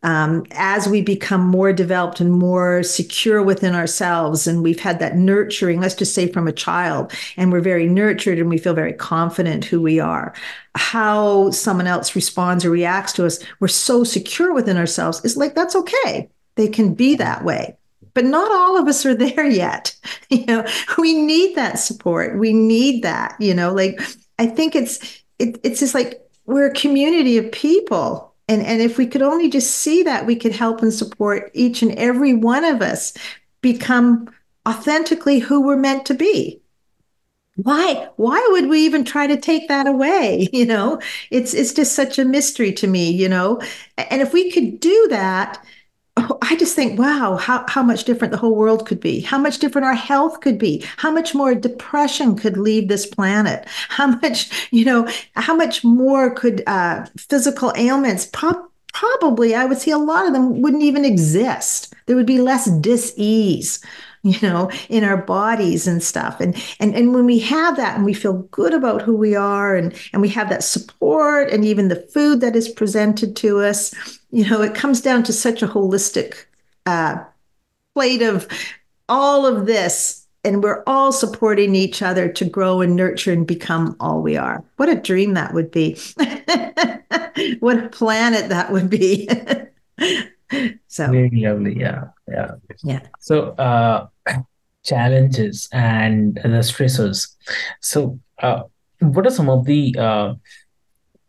um, 0.04 0.46
as 0.52 0.88
we 0.88 1.02
become 1.02 1.42
more 1.42 1.72
developed 1.72 2.20
and 2.20 2.32
more 2.32 2.82
secure 2.82 3.44
within 3.44 3.76
ourselves, 3.76 4.48
and 4.48 4.64
we've 4.64 4.80
had 4.80 5.00
that 5.00 5.16
nurturing, 5.16 5.80
let's 5.80 5.96
just 5.96 6.16
say 6.16 6.28
from 6.28 6.48
a 6.48 6.54
child, 6.54 7.12
and 7.38 7.52
we're 7.52 7.62
very 7.62 7.86
nurtured 7.86 8.40
and 8.40 8.50
we 8.50 8.58
feel 8.58 8.74
very 8.74 8.94
confident 8.94 9.66
who 9.66 9.82
we 9.82 10.00
are, 10.00 10.34
how 10.76 11.52
someone 11.52 11.88
else 11.88 12.16
responds 12.16 12.66
or 12.66 12.72
reacts 12.72 13.14
to 13.14 13.26
us, 13.26 13.40
we're 13.60 13.68
so 13.68 14.04
secure 14.04 14.54
within 14.54 14.78
ourselves. 14.78 15.22
It's 15.24 15.38
like, 15.38 15.54
that's 15.54 15.76
okay. 15.76 16.30
They 16.56 16.68
can 16.68 16.96
be 16.96 17.16
that 17.16 17.44
way. 17.44 17.78
But 18.14 18.26
not 18.26 18.52
all 18.52 18.78
of 18.78 18.88
us 18.88 19.06
are 19.06 19.16
there 19.16 19.46
yet. 19.46 19.96
You 20.30 20.46
know, 20.46 20.66
we 20.98 21.14
need 21.14 21.56
that 21.56 21.78
support. 21.78 22.40
We 22.40 22.54
need 22.54 23.04
that, 23.04 23.36
you 23.40 23.54
know, 23.54 23.74
like 23.74 24.00
I 24.40 24.48
think 24.48 24.76
it's 24.76 25.22
it, 25.40 25.60
it's 25.64 25.80
just 25.80 25.94
like 25.94 26.22
we're 26.46 26.68
a 26.68 26.74
community 26.74 27.38
of 27.38 27.52
people 27.52 28.31
and, 28.52 28.62
and 28.64 28.82
if 28.82 28.98
we 28.98 29.08
could 29.08 29.22
only 29.22 29.50
just 29.50 29.72
see 29.72 30.04
that, 30.04 30.26
we 30.26 30.36
could 30.36 30.52
help 30.52 30.82
and 30.82 30.94
support 30.94 31.50
each 31.54 31.82
and 31.82 31.94
every 31.94 32.34
one 32.34 32.66
of 32.66 32.82
us 32.82 33.14
become 33.62 34.30
authentically 34.68 35.40
who 35.40 35.62
we're 35.62 35.78
meant 35.78 36.06
to 36.08 36.14
be. 36.14 36.62
Why 37.56 38.10
why 38.18 38.46
would 38.52 38.68
we 38.68 38.82
even 38.82 39.06
try 39.06 39.28
to 39.28 39.38
take 39.38 39.70
that 39.70 39.88
away? 39.88 40.50
You 40.54 40.66
know 40.66 41.00
it's 41.30 41.54
it's 41.54 41.74
just 41.74 41.94
such 41.94 42.20
a 42.20 42.26
mystery 42.26 42.74
to 42.74 42.88
me 42.88 43.10
you 43.12 43.30
know? 43.30 43.62
And 43.98 44.22
if 44.22 44.34
we 44.34 44.52
could 44.52 44.80
do 44.80 45.08
that 45.10 45.64
I 46.18 46.58
just 46.58 46.76
think, 46.76 47.00
wow, 47.00 47.38
how, 47.38 47.66
how 47.70 47.82
much 47.82 48.04
different 48.04 48.32
the 48.32 48.38
whole 48.38 48.56
world 48.56 48.86
could 48.86 49.00
be, 49.00 49.22
how 49.22 49.38
much 49.38 49.60
different 49.60 49.86
our 49.86 49.94
health 49.94 50.42
could 50.42 50.58
be, 50.58 50.84
how 50.98 51.10
much 51.10 51.34
more 51.34 51.56
depression 51.56 52.36
could 52.36 52.58
leave 52.58 52.90
this 52.90 53.06
planet, 53.06 53.66
how 53.88 54.08
much, 54.08 54.68
you 54.72 54.84
know, 54.84 55.08
how 55.36 55.56
much 55.56 55.84
more 55.84 56.34
could 56.36 56.64
uh, 56.68 57.06
physical 57.18 57.72
ailments. 57.78 58.30
Probably, 58.94 59.56
I 59.56 59.64
would 59.66 59.78
see 59.78 59.92
a 59.92 59.98
lot 59.98 60.28
of 60.28 60.34
them 60.34 60.62
wouldn't 60.62 60.84
even 60.84 61.06
exist. 61.06 61.94
There 62.08 62.18
would 62.18 62.26
be 62.26 62.42
less 62.42 62.66
dis-ease 62.66 63.80
you 64.24 64.40
know 64.48 64.70
in 64.90 65.04
our 65.04 65.18
bodies 65.18 65.88
and 65.88 66.04
stuff 66.04 66.40
and 66.40 66.56
and 66.80 66.94
and 66.96 67.12
when 67.14 67.26
we 67.26 67.40
have 67.40 67.76
that 67.76 67.96
and 67.96 68.06
we 68.06 68.14
feel 68.14 68.44
good 68.52 68.72
about 68.72 69.02
who 69.02 69.16
we 69.16 69.36
are 69.36 69.76
and 69.76 69.96
and 70.14 70.22
we 70.22 70.30
have 70.30 70.48
that 70.50 70.64
support 70.64 71.50
and 71.50 71.66
even 71.66 71.88
the 71.88 72.08
food 72.14 72.40
that 72.40 72.56
is 72.56 72.70
presented 72.70 73.36
to 73.36 73.60
us 73.60 74.20
you 74.32 74.50
know 74.50 74.62
it 74.62 74.76
comes 74.76 75.02
down 75.02 75.24
to 75.24 75.34
such 75.34 75.62
a 75.62 75.68
holistic 75.68 76.46
uh, 76.86 77.24
plate 77.94 78.22
of 78.22 78.48
all 79.10 79.46
of 79.46 79.66
this 79.66 80.22
and 80.44 80.64
we're 80.64 80.84
all 80.88 81.12
supporting 81.12 81.76
each 81.76 82.02
other 82.02 82.28
to 82.30 82.46
grow 82.46 82.82
and 82.82 82.96
nurture 82.96 83.32
and 83.32 83.46
become 83.46 83.96
all 84.00 84.22
we 84.22 84.38
are. 84.38 84.64
What 84.78 84.90
a 84.90 84.96
dream 84.96 85.36
that 85.36 85.54
would 85.54 85.70
be. 85.70 86.00
what 87.60 87.78
a 87.78 87.90
planet 87.90 88.50
that 88.50 88.72
would 88.72 88.90
be. 88.90 89.30
so 90.88 91.12
Very 91.12 91.30
lovely. 91.34 91.80
Yeah. 91.80 92.06
Yeah. 92.28 92.52
yeah. 92.84 93.02
So, 93.20 93.50
uh, 93.52 94.08
challenges 94.84 95.70
and 95.72 96.36
the 96.36 96.64
stressors. 96.64 97.36
So, 97.82 98.20
uh, 98.40 98.64
what 99.00 99.28
are 99.28 99.32
some 99.32 99.50
of 99.50 99.66
the 99.66 99.96
uh, 99.98 100.34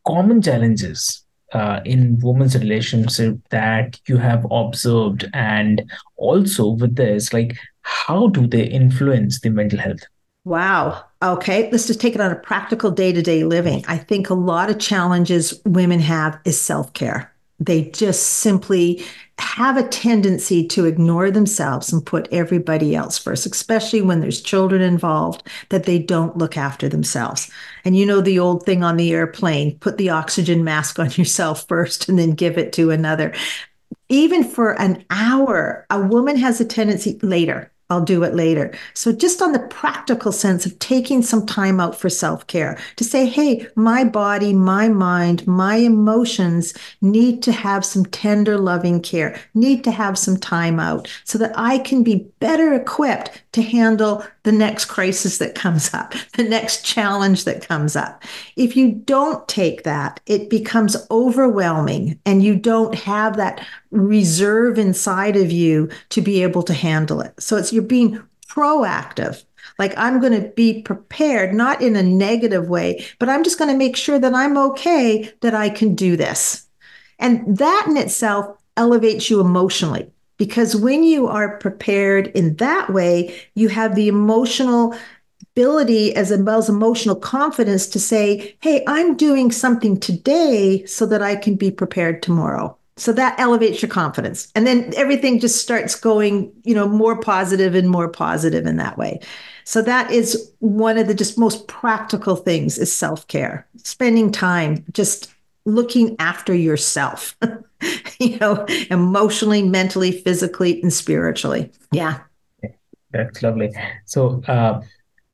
common 0.06 0.40
challenges 0.40 1.21
uh, 1.52 1.80
in 1.84 2.18
women's 2.20 2.56
relationship 2.56 3.38
that 3.50 4.00
you 4.06 4.16
have 4.16 4.46
observed? 4.50 5.28
And 5.34 5.90
also 6.16 6.70
with 6.70 6.96
this, 6.96 7.32
like, 7.32 7.56
how 7.82 8.28
do 8.28 8.46
they 8.46 8.64
influence 8.64 9.40
the 9.40 9.50
mental 9.50 9.78
health? 9.78 10.00
Wow. 10.44 11.04
Okay. 11.22 11.70
Let's 11.70 11.86
just 11.86 12.00
take 12.00 12.14
it 12.14 12.20
on 12.20 12.32
a 12.32 12.36
practical 12.36 12.90
day 12.90 13.12
to 13.12 13.22
day 13.22 13.44
living. 13.44 13.84
I 13.86 13.96
think 13.96 14.28
a 14.28 14.34
lot 14.34 14.70
of 14.70 14.78
challenges 14.78 15.60
women 15.64 16.00
have 16.00 16.38
is 16.44 16.60
self 16.60 16.92
care. 16.94 17.31
They 17.64 17.90
just 17.90 18.24
simply 18.24 19.04
have 19.38 19.76
a 19.76 19.88
tendency 19.88 20.66
to 20.68 20.84
ignore 20.84 21.30
themselves 21.30 21.92
and 21.92 22.04
put 22.04 22.28
everybody 22.30 22.94
else 22.94 23.18
first, 23.18 23.46
especially 23.46 24.00
when 24.00 24.20
there's 24.20 24.40
children 24.40 24.82
involved, 24.82 25.46
that 25.70 25.84
they 25.84 25.98
don't 25.98 26.36
look 26.36 26.56
after 26.56 26.88
themselves. 26.88 27.50
And 27.84 27.96
you 27.96 28.06
know 28.06 28.20
the 28.20 28.38
old 28.38 28.64
thing 28.64 28.84
on 28.84 28.96
the 28.96 29.12
airplane 29.12 29.78
put 29.78 29.96
the 29.98 30.10
oxygen 30.10 30.64
mask 30.64 30.98
on 30.98 31.10
yourself 31.16 31.66
first 31.66 32.08
and 32.08 32.18
then 32.18 32.32
give 32.32 32.58
it 32.58 32.72
to 32.74 32.90
another. 32.90 33.34
Even 34.08 34.44
for 34.44 34.80
an 34.80 35.04
hour, 35.10 35.86
a 35.90 36.00
woman 36.00 36.36
has 36.36 36.60
a 36.60 36.64
tendency 36.64 37.18
later 37.22 37.71
I'll 37.92 38.00
do 38.00 38.22
it 38.24 38.34
later. 38.34 38.72
So, 38.94 39.12
just 39.12 39.42
on 39.42 39.52
the 39.52 39.58
practical 39.58 40.32
sense 40.32 40.64
of 40.64 40.78
taking 40.78 41.20
some 41.20 41.44
time 41.44 41.78
out 41.78 41.94
for 41.94 42.08
self 42.08 42.46
care 42.46 42.78
to 42.96 43.04
say, 43.04 43.26
hey, 43.26 43.66
my 43.76 44.02
body, 44.02 44.54
my 44.54 44.88
mind, 44.88 45.46
my 45.46 45.76
emotions 45.76 46.72
need 47.02 47.42
to 47.42 47.52
have 47.52 47.84
some 47.84 48.06
tender, 48.06 48.56
loving 48.56 49.02
care, 49.02 49.38
need 49.54 49.84
to 49.84 49.90
have 49.90 50.16
some 50.16 50.38
time 50.38 50.80
out 50.80 51.06
so 51.24 51.36
that 51.36 51.52
I 51.54 51.78
can 51.78 52.02
be 52.02 52.26
better 52.40 52.72
equipped 52.72 53.41
to 53.52 53.62
handle 53.62 54.24
the 54.44 54.52
next 54.52 54.86
crisis 54.86 55.38
that 55.38 55.54
comes 55.54 55.92
up, 55.94 56.14
the 56.36 56.42
next 56.42 56.84
challenge 56.84 57.44
that 57.44 57.66
comes 57.66 57.96
up. 57.96 58.22
If 58.56 58.76
you 58.76 58.92
don't 58.92 59.46
take 59.48 59.84
that, 59.84 60.20
it 60.26 60.50
becomes 60.50 60.96
overwhelming 61.10 62.18
and 62.24 62.42
you 62.42 62.56
don't 62.56 62.94
have 62.94 63.36
that 63.36 63.66
reserve 63.90 64.78
inside 64.78 65.36
of 65.36 65.52
you 65.52 65.90
to 66.10 66.20
be 66.20 66.42
able 66.42 66.62
to 66.64 66.74
handle 66.74 67.20
it. 67.20 67.34
So 67.40 67.56
it's 67.56 67.72
you're 67.72 67.82
being 67.82 68.22
proactive. 68.48 69.44
Like 69.78 69.94
I'm 69.96 70.20
going 70.20 70.40
to 70.40 70.48
be 70.48 70.82
prepared, 70.82 71.54
not 71.54 71.80
in 71.80 71.96
a 71.96 72.02
negative 72.02 72.68
way, 72.68 73.04
but 73.18 73.28
I'm 73.28 73.44
just 73.44 73.58
going 73.58 73.70
to 73.70 73.76
make 73.76 73.96
sure 73.96 74.18
that 74.18 74.34
I'm 74.34 74.56
okay, 74.58 75.32
that 75.40 75.54
I 75.54 75.70
can 75.70 75.94
do 75.94 76.16
this. 76.16 76.66
And 77.18 77.56
that 77.58 77.84
in 77.88 77.96
itself 77.96 78.58
elevates 78.76 79.30
you 79.30 79.40
emotionally 79.40 80.10
because 80.42 80.74
when 80.74 81.04
you 81.04 81.28
are 81.28 81.56
prepared 81.58 82.26
in 82.34 82.56
that 82.56 82.92
way, 82.92 83.32
you 83.54 83.68
have 83.68 83.94
the 83.94 84.08
emotional 84.08 84.92
ability 85.52 86.12
as 86.16 86.36
well 86.36 86.58
as 86.58 86.68
emotional 86.68 87.14
confidence 87.14 87.86
to 87.86 88.00
say, 88.00 88.56
hey, 88.58 88.82
I'm 88.88 89.16
doing 89.16 89.52
something 89.52 90.00
today 90.00 90.84
so 90.84 91.06
that 91.06 91.22
I 91.22 91.36
can 91.36 91.54
be 91.54 91.70
prepared 91.70 92.24
tomorrow. 92.24 92.76
So 92.96 93.12
that 93.12 93.38
elevates 93.38 93.82
your 93.82 93.88
confidence. 93.88 94.50
And 94.56 94.66
then 94.66 94.92
everything 94.96 95.38
just 95.38 95.62
starts 95.62 95.94
going, 95.94 96.50
you 96.64 96.74
know, 96.74 96.88
more 96.88 97.20
positive 97.20 97.76
and 97.76 97.88
more 97.88 98.08
positive 98.08 98.66
in 98.66 98.78
that 98.78 98.98
way. 98.98 99.20
So 99.62 99.80
that 99.82 100.10
is 100.10 100.50
one 100.58 100.98
of 100.98 101.06
the 101.06 101.14
just 101.14 101.38
most 101.38 101.68
practical 101.68 102.34
things 102.34 102.78
is 102.78 102.92
self-care. 102.92 103.64
Spending 103.76 104.32
time 104.32 104.84
just 104.90 105.32
looking 105.66 106.16
after 106.18 106.52
yourself. 106.52 107.36
you 108.30 108.38
know, 108.38 108.64
emotionally, 108.90 109.62
mentally, 109.62 110.12
physically, 110.12 110.80
and 110.82 110.92
spiritually. 110.92 111.72
Yeah. 111.90 112.20
That's 113.10 113.42
lovely. 113.42 113.70
So, 114.06 114.42
uh, 114.46 114.80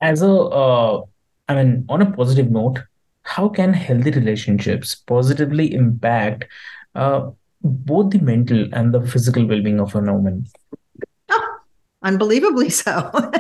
as 0.01 0.23
a, 0.23 0.31
uh, 0.33 1.03
I 1.49 1.55
mean, 1.55 1.85
on 1.89 2.03
a 2.03 2.11
positive 2.11 2.51
note, 2.51 2.81
how 3.23 3.49
can 3.49 3.73
healthy 3.73 4.11
relationships 4.11 4.95
positively 4.95 5.75
impact 5.75 6.47
uh, 6.95 7.31
both 7.63 8.11
the 8.11 8.19
mental 8.21 8.69
and 8.73 8.95
the 8.95 9.07
physical 9.07 9.47
well-being 9.47 9.81
of 9.81 9.95
a 9.95 10.01
woman? 10.01 10.47
Oh, 11.29 11.59
unbelievably 12.03 12.71
so. 12.71 13.11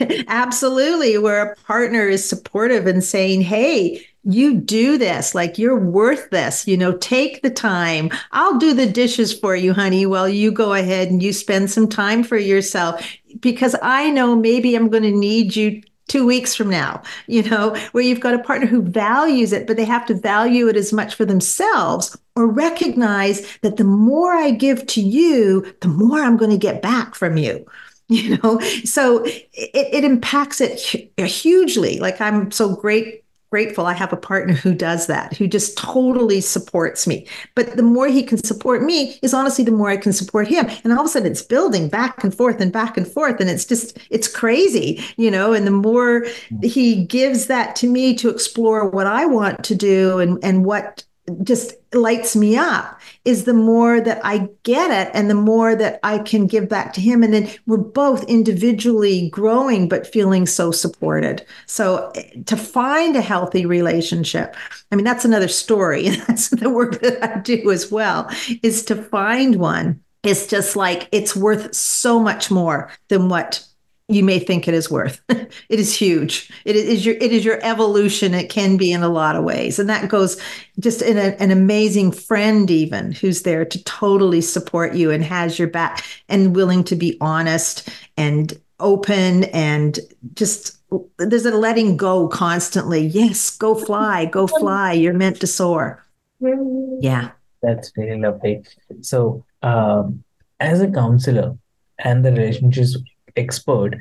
Absolutely, 0.28 1.18
where 1.18 1.52
a 1.52 1.56
partner 1.56 2.08
is 2.08 2.28
supportive 2.28 2.86
and 2.86 3.02
saying, 3.02 3.42
"Hey, 3.42 4.06
you 4.28 4.54
do 4.54 4.98
this 4.98 5.34
like 5.34 5.58
you're 5.58 5.78
worth 5.78 6.30
this 6.30 6.66
you 6.66 6.76
know 6.76 6.96
take 6.98 7.42
the 7.42 7.50
time. 7.50 8.10
I'll 8.32 8.58
do 8.58 8.74
the 8.74 8.86
dishes 8.86 9.32
for 9.38 9.56
you 9.56 9.72
honey. 9.72 10.06
While 10.06 10.28
you 10.28 10.50
go 10.50 10.74
ahead 10.74 11.08
and 11.08 11.22
you 11.22 11.32
spend 11.32 11.70
some 11.70 11.88
time 11.88 12.22
for 12.24 12.36
yourself 12.36 13.04
because 13.40 13.76
i 13.82 14.10
know 14.10 14.36
maybe 14.36 14.74
i'm 14.74 14.88
going 14.88 15.02
to 15.02 15.10
need 15.10 15.54
you 15.56 15.82
two 16.08 16.24
weeks 16.24 16.54
from 16.54 16.70
now 16.70 17.02
you 17.26 17.42
know 17.42 17.74
where 17.92 18.04
you've 18.04 18.20
got 18.20 18.34
a 18.34 18.42
partner 18.42 18.66
who 18.66 18.82
values 18.82 19.52
it 19.52 19.66
but 19.66 19.76
they 19.76 19.84
have 19.84 20.06
to 20.06 20.14
value 20.14 20.68
it 20.68 20.76
as 20.76 20.92
much 20.92 21.14
for 21.14 21.24
themselves 21.24 22.16
or 22.36 22.46
recognize 22.46 23.58
that 23.58 23.76
the 23.76 23.84
more 23.84 24.32
i 24.34 24.50
give 24.50 24.86
to 24.86 25.00
you 25.00 25.74
the 25.80 25.88
more 25.88 26.20
i'm 26.20 26.36
going 26.36 26.50
to 26.50 26.56
get 26.56 26.82
back 26.82 27.14
from 27.14 27.36
you 27.36 27.64
you 28.08 28.38
know? 28.38 28.60
So 28.84 29.24
it, 29.24 29.40
it 29.52 30.04
impacts 30.04 30.60
it 30.60 30.78
hugely. 31.18 31.98
Like 31.98 32.20
i'm 32.20 32.52
so 32.52 32.76
great 32.76 33.24
grateful 33.50 33.86
I 33.86 33.92
have 33.94 34.12
a 34.12 34.16
partner 34.16 34.54
who 34.54 34.74
does 34.74 35.06
that, 35.06 35.36
who 35.36 35.46
just 35.46 35.78
totally 35.78 36.40
supports 36.40 37.06
me. 37.06 37.26
But 37.54 37.76
the 37.76 37.82
more 37.82 38.08
he 38.08 38.22
can 38.22 38.42
support 38.42 38.82
me 38.82 39.18
is 39.22 39.32
honestly 39.32 39.64
the 39.64 39.70
more 39.70 39.88
I 39.88 39.96
can 39.96 40.12
support 40.12 40.48
him. 40.48 40.66
And 40.84 40.92
all 40.92 41.00
of 41.00 41.06
a 41.06 41.08
sudden 41.08 41.30
it's 41.30 41.42
building 41.42 41.88
back 41.88 42.22
and 42.24 42.34
forth 42.34 42.60
and 42.60 42.72
back 42.72 42.96
and 42.96 43.06
forth. 43.06 43.40
And 43.40 43.48
it's 43.48 43.64
just, 43.64 43.98
it's 44.10 44.28
crazy, 44.28 45.02
you 45.16 45.30
know. 45.30 45.52
And 45.52 45.66
the 45.66 45.70
more 45.70 46.26
he 46.62 47.04
gives 47.04 47.46
that 47.46 47.76
to 47.76 47.88
me 47.88 48.14
to 48.16 48.28
explore 48.28 48.88
what 48.88 49.06
I 49.06 49.26
want 49.26 49.64
to 49.64 49.74
do 49.74 50.18
and, 50.18 50.38
and 50.42 50.64
what 50.64 51.04
just 51.42 51.74
lights 51.92 52.36
me 52.36 52.56
up 52.56 53.00
is 53.24 53.44
the 53.44 53.54
more 53.54 54.00
that 54.00 54.20
I 54.24 54.48
get 54.62 54.90
it 54.90 55.10
and 55.14 55.28
the 55.28 55.34
more 55.34 55.74
that 55.74 55.98
I 56.02 56.18
can 56.18 56.46
give 56.46 56.68
back 56.68 56.92
to 56.94 57.00
him. 57.00 57.22
And 57.22 57.34
then 57.34 57.50
we're 57.66 57.78
both 57.78 58.24
individually 58.24 59.28
growing, 59.30 59.88
but 59.88 60.06
feeling 60.06 60.46
so 60.46 60.70
supported. 60.70 61.44
So 61.66 62.12
eh, 62.14 62.42
to 62.46 62.56
find 62.56 63.16
a 63.16 63.20
healthy 63.20 63.66
relationship, 63.66 64.54
I 64.92 64.96
mean, 64.96 65.04
that's 65.04 65.24
another 65.24 65.48
story. 65.48 66.08
That's 66.26 66.48
the 66.50 66.70
work 66.70 67.00
that 67.00 67.22
I 67.22 67.38
do 67.40 67.70
as 67.70 67.90
well, 67.90 68.28
is 68.62 68.84
to 68.86 68.96
find 68.96 69.56
one. 69.56 70.00
It's 70.22 70.46
just 70.46 70.76
like 70.76 71.08
it's 71.12 71.36
worth 71.36 71.74
so 71.74 72.18
much 72.18 72.50
more 72.50 72.90
than 73.08 73.28
what 73.28 73.64
you 74.08 74.22
may 74.22 74.38
think 74.38 74.68
it 74.68 74.74
is 74.74 74.90
worth. 74.90 75.20
it 75.28 75.50
is 75.68 75.94
huge. 75.94 76.50
It 76.64 76.76
is 76.76 77.04
your 77.04 77.16
it 77.16 77.32
is 77.32 77.44
your 77.44 77.58
evolution. 77.62 78.34
It 78.34 78.50
can 78.50 78.76
be 78.76 78.92
in 78.92 79.02
a 79.02 79.08
lot 79.08 79.36
of 79.36 79.44
ways, 79.44 79.78
and 79.78 79.88
that 79.88 80.08
goes 80.08 80.40
just 80.78 81.02
in 81.02 81.18
a, 81.18 81.34
an 81.40 81.50
amazing 81.50 82.12
friend 82.12 82.70
even 82.70 83.12
who's 83.12 83.42
there 83.42 83.64
to 83.64 83.84
totally 83.84 84.40
support 84.40 84.94
you 84.94 85.10
and 85.10 85.24
has 85.24 85.58
your 85.58 85.68
back 85.68 86.04
and 86.28 86.54
willing 86.54 86.84
to 86.84 86.96
be 86.96 87.16
honest 87.20 87.88
and 88.16 88.54
open 88.78 89.44
and 89.44 89.98
just 90.34 90.78
there's 91.18 91.46
a 91.46 91.56
letting 91.56 91.96
go 91.96 92.28
constantly. 92.28 93.06
Yes, 93.06 93.56
go 93.56 93.74
fly, 93.74 94.26
go 94.26 94.46
fly. 94.60 94.92
You're 94.92 95.14
meant 95.14 95.40
to 95.40 95.48
soar. 95.48 96.04
Yeah, 96.40 97.30
that's 97.60 97.90
really 97.96 98.20
lovely. 98.20 98.62
So, 99.00 99.44
um, 99.62 100.22
as 100.60 100.80
a 100.80 100.88
counselor 100.88 101.58
and 101.98 102.24
the 102.24 102.30
relationships 102.30 102.96
expert, 103.36 103.96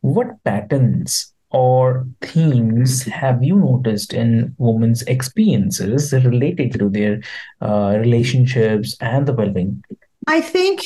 what 0.00 0.42
patterns 0.44 1.32
or 1.50 2.06
themes 2.20 3.04
have 3.04 3.42
you 3.42 3.56
noticed 3.56 4.12
in 4.12 4.54
women's 4.58 5.02
experiences 5.02 6.12
related 6.12 6.72
to 6.78 6.88
their 6.88 7.20
uh, 7.62 7.96
relationships 7.98 8.96
and 9.00 9.26
the 9.26 9.32
well-being? 9.32 9.82
I 10.26 10.40
think 10.40 10.82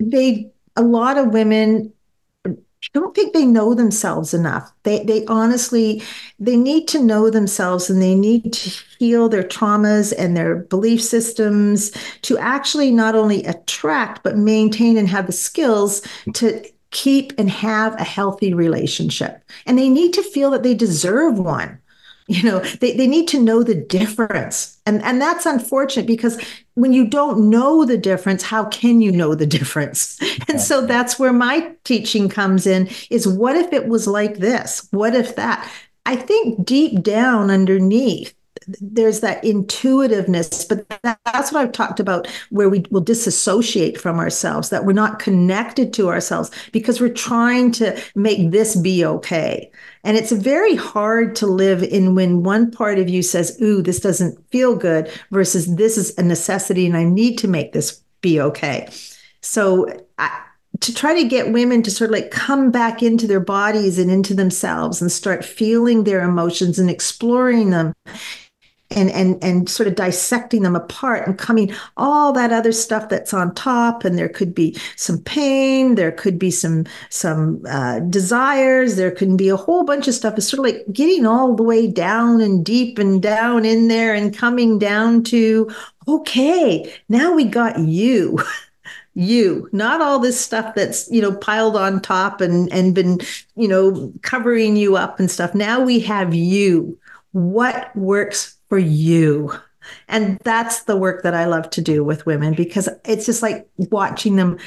they 0.00 0.50
a 0.76 0.82
lot 0.82 1.18
of 1.18 1.34
women 1.34 1.92
I 2.84 2.98
don't 2.98 3.14
think 3.14 3.32
they 3.32 3.46
know 3.46 3.74
themselves 3.74 4.34
enough. 4.34 4.72
They 4.82 5.04
they 5.04 5.24
honestly 5.26 6.02
they 6.38 6.56
need 6.56 6.88
to 6.88 7.02
know 7.02 7.30
themselves 7.30 7.88
and 7.88 8.02
they 8.02 8.14
need 8.14 8.52
to 8.52 8.70
heal 8.98 9.28
their 9.28 9.44
traumas 9.44 10.12
and 10.16 10.36
their 10.36 10.56
belief 10.56 11.02
systems 11.02 11.92
to 12.22 12.38
actually 12.38 12.90
not 12.90 13.14
only 13.14 13.44
attract 13.44 14.22
but 14.22 14.36
maintain 14.36 14.96
and 14.96 15.08
have 15.08 15.26
the 15.26 15.32
skills 15.32 16.02
to 16.34 16.62
keep 16.90 17.32
and 17.38 17.50
have 17.50 17.98
a 18.00 18.04
healthy 18.04 18.52
relationship. 18.52 19.42
And 19.66 19.78
they 19.78 19.88
need 19.88 20.12
to 20.14 20.22
feel 20.22 20.50
that 20.50 20.62
they 20.62 20.74
deserve 20.74 21.38
one 21.38 21.78
you 22.32 22.42
know 22.42 22.58
they, 22.80 22.96
they 22.96 23.06
need 23.06 23.28
to 23.28 23.42
know 23.42 23.62
the 23.62 23.74
difference. 23.74 24.78
And 24.86 25.02
and 25.02 25.20
that's 25.20 25.46
unfortunate 25.46 26.06
because 26.06 26.42
when 26.74 26.92
you 26.92 27.06
don't 27.06 27.50
know 27.50 27.84
the 27.84 27.98
difference 27.98 28.42
how 28.42 28.64
can 28.66 29.00
you 29.00 29.12
know 29.12 29.34
the 29.34 29.46
difference? 29.46 30.18
And 30.48 30.60
so 30.60 30.84
that's 30.84 31.18
where 31.18 31.32
my 31.32 31.72
teaching 31.84 32.28
comes 32.28 32.66
in 32.66 32.90
is 33.10 33.28
what 33.28 33.56
if 33.56 33.72
it 33.72 33.86
was 33.86 34.06
like 34.06 34.38
this? 34.38 34.86
What 34.90 35.14
if 35.14 35.36
that? 35.36 35.70
I 36.04 36.16
think 36.16 36.66
deep 36.66 37.02
down 37.02 37.50
underneath 37.50 38.34
there's 38.80 39.20
that 39.20 39.44
intuitiveness 39.44 40.64
but 40.64 40.86
that's 41.24 41.52
what 41.52 41.62
i've 41.62 41.72
talked 41.72 42.00
about 42.00 42.26
where 42.50 42.68
we 42.68 42.84
will 42.90 43.00
disassociate 43.00 44.00
from 44.00 44.18
ourselves 44.18 44.70
that 44.70 44.84
we're 44.84 44.92
not 44.92 45.18
connected 45.18 45.92
to 45.92 46.08
ourselves 46.08 46.50
because 46.72 47.00
we're 47.00 47.08
trying 47.08 47.70
to 47.72 48.00
make 48.14 48.50
this 48.50 48.76
be 48.76 49.04
okay. 49.04 49.70
And 50.04 50.16
it's 50.16 50.32
very 50.32 50.74
hard 50.74 51.36
to 51.36 51.46
live 51.46 51.82
in 51.82 52.14
when 52.14 52.42
one 52.42 52.70
part 52.70 52.98
of 52.98 53.08
you 53.08 53.22
says 53.22 53.56
ooh 53.62 53.82
this 53.82 54.00
doesn't 54.00 54.38
feel 54.50 54.76
good 54.76 55.10
versus 55.30 55.76
this 55.76 55.96
is 55.96 56.16
a 56.18 56.22
necessity 56.22 56.86
and 56.86 56.96
i 56.96 57.04
need 57.04 57.38
to 57.38 57.48
make 57.48 57.72
this 57.72 58.02
be 58.20 58.40
okay. 58.40 58.88
So 59.40 59.88
I, 60.18 60.44
to 60.80 60.94
try 60.94 61.14
to 61.14 61.28
get 61.28 61.52
women 61.52 61.82
to 61.82 61.90
sort 61.90 62.10
of 62.10 62.14
like 62.14 62.30
come 62.30 62.70
back 62.70 63.02
into 63.02 63.26
their 63.26 63.40
bodies 63.40 63.98
and 63.98 64.10
into 64.10 64.34
themselves 64.34 65.00
and 65.00 65.12
start 65.12 65.44
feeling 65.44 66.04
their 66.04 66.22
emotions 66.22 66.78
and 66.78 66.90
exploring 66.90 67.70
them 67.70 67.92
and 68.96 69.10
and 69.10 69.42
and 69.42 69.68
sort 69.68 69.86
of 69.86 69.94
dissecting 69.94 70.62
them 70.62 70.76
apart 70.76 71.26
and 71.26 71.38
coming 71.38 71.72
all 71.96 72.32
that 72.32 72.52
other 72.52 72.72
stuff 72.72 73.08
that's 73.08 73.34
on 73.34 73.54
top 73.54 74.04
and 74.04 74.18
there 74.18 74.28
could 74.28 74.54
be 74.54 74.76
some 74.96 75.18
pain 75.18 75.94
there 75.94 76.12
could 76.12 76.38
be 76.38 76.50
some 76.50 76.84
some 77.10 77.62
uh, 77.68 78.00
desires 78.00 78.96
there 78.96 79.10
could 79.10 79.36
be 79.36 79.48
a 79.48 79.56
whole 79.56 79.84
bunch 79.84 80.08
of 80.08 80.14
stuff. 80.14 80.36
It's 80.36 80.48
sort 80.48 80.58
of 80.60 80.74
like 80.74 80.84
getting 80.92 81.26
all 81.26 81.54
the 81.54 81.62
way 81.62 81.86
down 81.86 82.40
and 82.40 82.64
deep 82.64 82.98
and 82.98 83.22
down 83.22 83.64
in 83.64 83.88
there 83.88 84.14
and 84.14 84.36
coming 84.36 84.78
down 84.78 85.22
to 85.24 85.70
okay 86.08 86.92
now 87.08 87.32
we 87.34 87.44
got 87.44 87.78
you. 87.78 88.38
You 89.14 89.68
not 89.72 90.00
all 90.00 90.18
this 90.18 90.40
stuff 90.40 90.74
that's 90.74 91.06
you 91.10 91.20
know 91.20 91.36
piled 91.36 91.76
on 91.76 92.00
top 92.00 92.40
and 92.40 92.72
and 92.72 92.94
been 92.94 93.20
you 93.56 93.68
know 93.68 94.10
covering 94.22 94.74
you 94.74 94.96
up 94.96 95.20
and 95.20 95.30
stuff. 95.30 95.54
Now 95.54 95.82
we 95.82 96.00
have 96.00 96.34
you. 96.34 96.98
What 97.32 97.94
works 97.94 98.56
for 98.72 98.78
you. 98.78 99.52
And 100.08 100.38
that's 100.44 100.84
the 100.84 100.96
work 100.96 101.24
that 101.24 101.34
I 101.34 101.44
love 101.44 101.68
to 101.68 101.82
do 101.82 102.02
with 102.02 102.24
women 102.24 102.54
because 102.54 102.88
it's 103.04 103.26
just 103.26 103.42
like 103.42 103.68
watching 103.76 104.36
them 104.36 104.58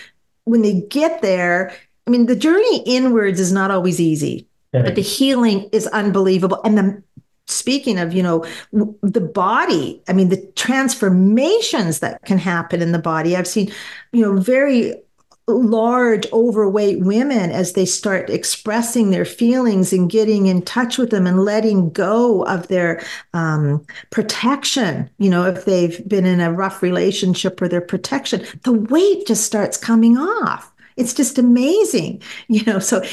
when 0.43 0.61
they 0.61 0.81
get 0.81 1.23
there. 1.23 1.73
I 2.05 2.11
mean, 2.11 2.27
the 2.27 2.35
journey 2.35 2.83
inwards 2.85 3.39
is 3.39 3.51
not 3.51 3.71
always 3.71 3.99
easy, 3.99 4.47
but 4.73 4.93
the 4.93 5.01
healing 5.01 5.69
is 5.71 5.87
unbelievable. 5.87 6.61
And 6.63 6.77
the 6.77 7.03
speaking 7.47 7.97
of, 7.97 8.13
you 8.13 8.21
know, 8.21 8.45
the 9.01 9.21
body, 9.21 10.03
I 10.07 10.13
mean, 10.13 10.29
the 10.29 10.45
transformations 10.55 11.97
that 12.01 12.21
can 12.25 12.37
happen 12.37 12.83
in 12.83 12.91
the 12.91 12.99
body. 12.99 13.35
I've 13.35 13.47
seen, 13.47 13.71
you 14.13 14.21
know, 14.21 14.37
very 14.39 14.93
large 15.47 16.31
overweight 16.33 17.01
women 17.01 17.51
as 17.51 17.73
they 17.73 17.85
start 17.85 18.29
expressing 18.29 19.11
their 19.11 19.25
feelings 19.25 19.93
and 19.93 20.09
getting 20.09 20.47
in 20.47 20.61
touch 20.63 20.97
with 20.97 21.11
them 21.11 21.27
and 21.27 21.45
letting 21.45 21.91
go 21.91 22.43
of 22.45 22.67
their 22.67 23.03
um, 23.33 23.85
protection. 24.09 25.09
You 25.19 25.29
know 25.29 25.45
if 25.45 25.65
they've 25.65 26.07
been 26.07 26.25
in 26.25 26.41
a 26.41 26.51
rough 26.51 26.81
relationship 26.81 27.61
or 27.61 27.67
their 27.67 27.81
protection 27.81 28.45
the 28.63 28.73
weight 28.73 29.27
just 29.27 29.45
starts 29.45 29.77
coming 29.77 30.17
off. 30.17 30.71
It's 30.97 31.13
just 31.13 31.37
amazing 31.37 32.21
you 32.47 32.63
know 32.65 32.79
so 32.79 33.03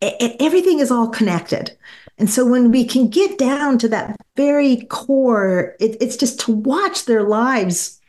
it, 0.00 0.36
everything 0.40 0.78
is 0.80 0.90
all 0.90 1.08
connected. 1.08 1.76
And 2.18 2.30
so 2.30 2.46
when 2.46 2.70
we 2.70 2.84
can 2.84 3.08
get 3.08 3.38
down 3.38 3.78
to 3.78 3.88
that 3.88 4.16
very 4.36 4.84
core 4.86 5.76
it, 5.78 5.96
it's 6.00 6.16
just 6.16 6.40
to 6.40 6.52
watch 6.52 7.04
their 7.04 7.22
lives 7.22 8.00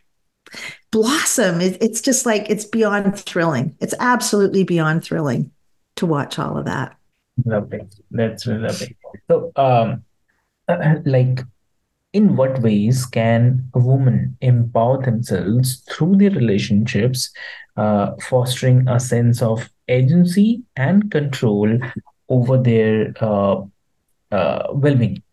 blossom. 0.94 1.60
It, 1.60 1.82
it's 1.82 2.00
just 2.00 2.26
like 2.26 2.50
it's 2.50 2.64
beyond 2.64 3.20
thrilling. 3.20 3.76
It's 3.82 3.96
absolutely 4.00 4.64
beyond 4.64 5.04
thrilling 5.04 5.52
to 5.98 6.06
watch 6.06 6.40
all 6.40 6.58
of 6.58 6.66
that. 6.66 6.96
Lovely. 7.46 7.82
That's 8.12 8.46
lovely. 8.46 8.96
So, 9.28 9.52
um, 9.56 10.04
like, 11.06 11.40
in 12.14 12.36
what 12.36 12.62
ways 12.62 13.08
can 13.08 13.68
a 13.74 13.80
woman 13.80 14.38
empower 14.40 15.04
themselves 15.04 15.82
through 15.90 16.18
their 16.18 16.30
relationships, 16.30 17.34
uh, 17.76 18.12
fostering 18.30 18.88
a 18.88 19.00
sense 19.00 19.42
of 19.42 19.68
agency 19.88 20.62
and 20.76 21.10
control 21.10 21.80
over 22.30 22.58
their 22.58 23.16
uh, 23.20 23.62
uh, 24.32 24.68
well-being? 24.72 25.24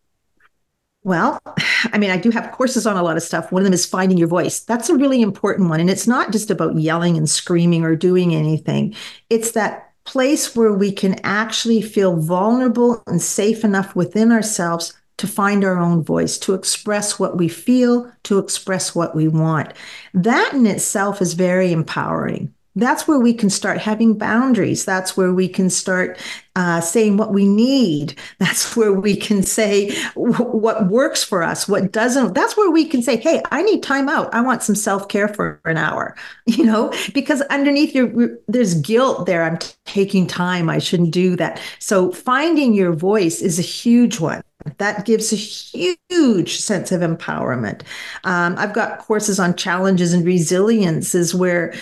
Well, 1.02 1.40
I 1.92 1.98
mean, 1.98 2.10
I 2.10 2.16
do 2.16 2.30
have 2.30 2.52
courses 2.52 2.86
on 2.86 2.96
a 2.96 3.02
lot 3.02 3.16
of 3.16 3.22
stuff. 3.22 3.50
One 3.50 3.62
of 3.62 3.64
them 3.64 3.72
is 3.72 3.86
finding 3.86 4.18
your 4.18 4.28
voice. 4.28 4.60
That's 4.60 4.90
a 4.90 4.96
really 4.96 5.22
important 5.22 5.70
one. 5.70 5.80
And 5.80 5.90
it's 5.90 6.06
not 6.06 6.32
just 6.32 6.50
about 6.50 6.76
yelling 6.76 7.16
and 7.16 7.28
screaming 7.28 7.84
or 7.84 7.96
doing 7.96 8.34
anything, 8.34 8.94
it's 9.28 9.52
that 9.52 9.92
place 10.04 10.56
where 10.56 10.72
we 10.72 10.90
can 10.90 11.14
actually 11.24 11.82
feel 11.82 12.16
vulnerable 12.16 13.02
and 13.06 13.20
safe 13.20 13.64
enough 13.64 13.94
within 13.94 14.32
ourselves 14.32 14.94
to 15.18 15.26
find 15.26 15.64
our 15.64 15.78
own 15.78 16.02
voice, 16.02 16.38
to 16.38 16.54
express 16.54 17.18
what 17.18 17.36
we 17.36 17.46
feel, 17.46 18.10
to 18.22 18.38
express 18.38 18.94
what 18.94 19.14
we 19.14 19.28
want. 19.28 19.74
That 20.14 20.54
in 20.54 20.66
itself 20.66 21.20
is 21.20 21.34
very 21.34 21.72
empowering 21.72 22.54
that's 22.76 23.08
where 23.08 23.18
we 23.18 23.34
can 23.34 23.50
start 23.50 23.78
having 23.78 24.16
boundaries. 24.16 24.84
That's 24.84 25.16
where 25.16 25.32
we 25.32 25.48
can 25.48 25.70
start 25.70 26.18
uh, 26.56 26.80
saying 26.80 27.16
what 27.16 27.32
we 27.32 27.46
need. 27.46 28.16
That's 28.38 28.76
where 28.76 28.92
we 28.92 29.16
can 29.16 29.42
say 29.42 29.90
w- 30.14 30.34
what 30.34 30.88
works 30.88 31.22
for 31.22 31.42
us, 31.42 31.68
what 31.68 31.92
doesn't. 31.92 32.34
That's 32.34 32.56
where 32.56 32.70
we 32.70 32.84
can 32.84 33.02
say, 33.02 33.16
"Hey, 33.16 33.40
I 33.50 33.62
need 33.62 33.82
time 33.82 34.08
out. 34.08 34.32
I 34.34 34.40
want 34.40 34.62
some 34.62 34.74
self 34.74 35.08
care 35.08 35.28
for 35.28 35.60
an 35.64 35.76
hour." 35.76 36.16
You 36.46 36.64
know, 36.64 36.92
because 37.14 37.42
underneath 37.42 37.94
your 37.94 38.36
there's 38.48 38.74
guilt 38.74 39.26
there. 39.26 39.44
I'm 39.44 39.58
taking 39.86 40.26
time. 40.26 40.68
I 40.68 40.78
shouldn't 40.78 41.12
do 41.12 41.36
that. 41.36 41.60
So 41.78 42.10
finding 42.10 42.74
your 42.74 42.92
voice 42.92 43.40
is 43.40 43.58
a 43.58 43.62
huge 43.62 44.18
one. 44.18 44.42
That 44.78 45.06
gives 45.06 45.32
a 45.32 45.36
huge 45.36 46.56
sense 46.56 46.92
of 46.92 47.00
empowerment. 47.02 47.82
Um, 48.24 48.56
I've 48.58 48.74
got 48.74 48.98
courses 48.98 49.38
on 49.38 49.54
challenges 49.56 50.12
and 50.12 50.26
resilience, 50.26 51.14
is 51.14 51.34
where 51.34 51.72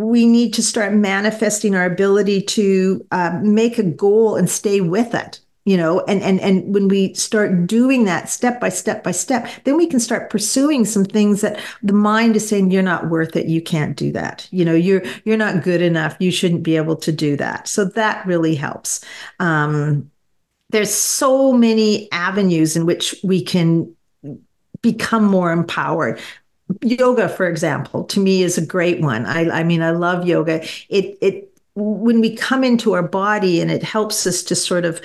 we 0.00 0.26
need 0.26 0.54
to 0.54 0.62
start 0.62 0.92
manifesting 0.92 1.74
our 1.74 1.84
ability 1.84 2.40
to 2.42 3.06
uh, 3.10 3.38
make 3.42 3.78
a 3.78 3.82
goal 3.82 4.36
and 4.36 4.48
stay 4.48 4.80
with 4.80 5.14
it 5.14 5.40
you 5.64 5.76
know 5.76 6.00
and 6.08 6.22
and 6.22 6.40
and 6.40 6.74
when 6.74 6.88
we 6.88 7.12
start 7.14 7.66
doing 7.66 8.04
that 8.04 8.30
step 8.30 8.60
by 8.60 8.68
step 8.68 9.04
by 9.04 9.10
step 9.10 9.48
then 9.64 9.76
we 9.76 9.86
can 9.86 10.00
start 10.00 10.30
pursuing 10.30 10.84
some 10.84 11.04
things 11.04 11.42
that 11.42 11.60
the 11.82 11.92
mind 11.92 12.34
is 12.34 12.48
saying 12.48 12.70
you're 12.70 12.82
not 12.82 13.10
worth 13.10 13.36
it. 13.36 13.46
You 13.46 13.60
can't 13.60 13.96
do 13.96 14.10
that. 14.12 14.48
You 14.50 14.64
know 14.64 14.74
you're 14.74 15.02
you're 15.24 15.36
not 15.36 15.62
good 15.62 15.82
enough. 15.82 16.16
You 16.18 16.30
shouldn't 16.30 16.62
be 16.62 16.76
able 16.76 16.96
to 16.96 17.12
do 17.12 17.36
that. 17.36 17.68
So 17.68 17.84
that 17.84 18.24
really 18.26 18.54
helps. 18.54 19.04
Um, 19.38 20.10
there's 20.70 20.92
so 20.94 21.52
many 21.52 22.10
avenues 22.10 22.76
in 22.76 22.86
which 22.86 23.14
we 23.22 23.42
can 23.42 23.94
become 24.82 25.24
more 25.24 25.52
empowered 25.52 26.18
yoga 26.82 27.28
for 27.28 27.48
example 27.48 28.04
to 28.04 28.20
me 28.20 28.42
is 28.42 28.58
a 28.58 28.64
great 28.64 29.00
one. 29.00 29.26
I 29.26 29.60
i 29.60 29.62
mean 29.62 29.82
i 29.82 29.90
love 29.90 30.26
yoga. 30.26 30.62
It 30.88 31.18
it 31.20 31.52
when 31.74 32.20
we 32.20 32.36
come 32.36 32.64
into 32.64 32.92
our 32.92 33.02
body 33.02 33.60
and 33.60 33.70
it 33.70 33.82
helps 33.82 34.26
us 34.26 34.42
to 34.44 34.54
sort 34.54 34.84
of 34.84 35.00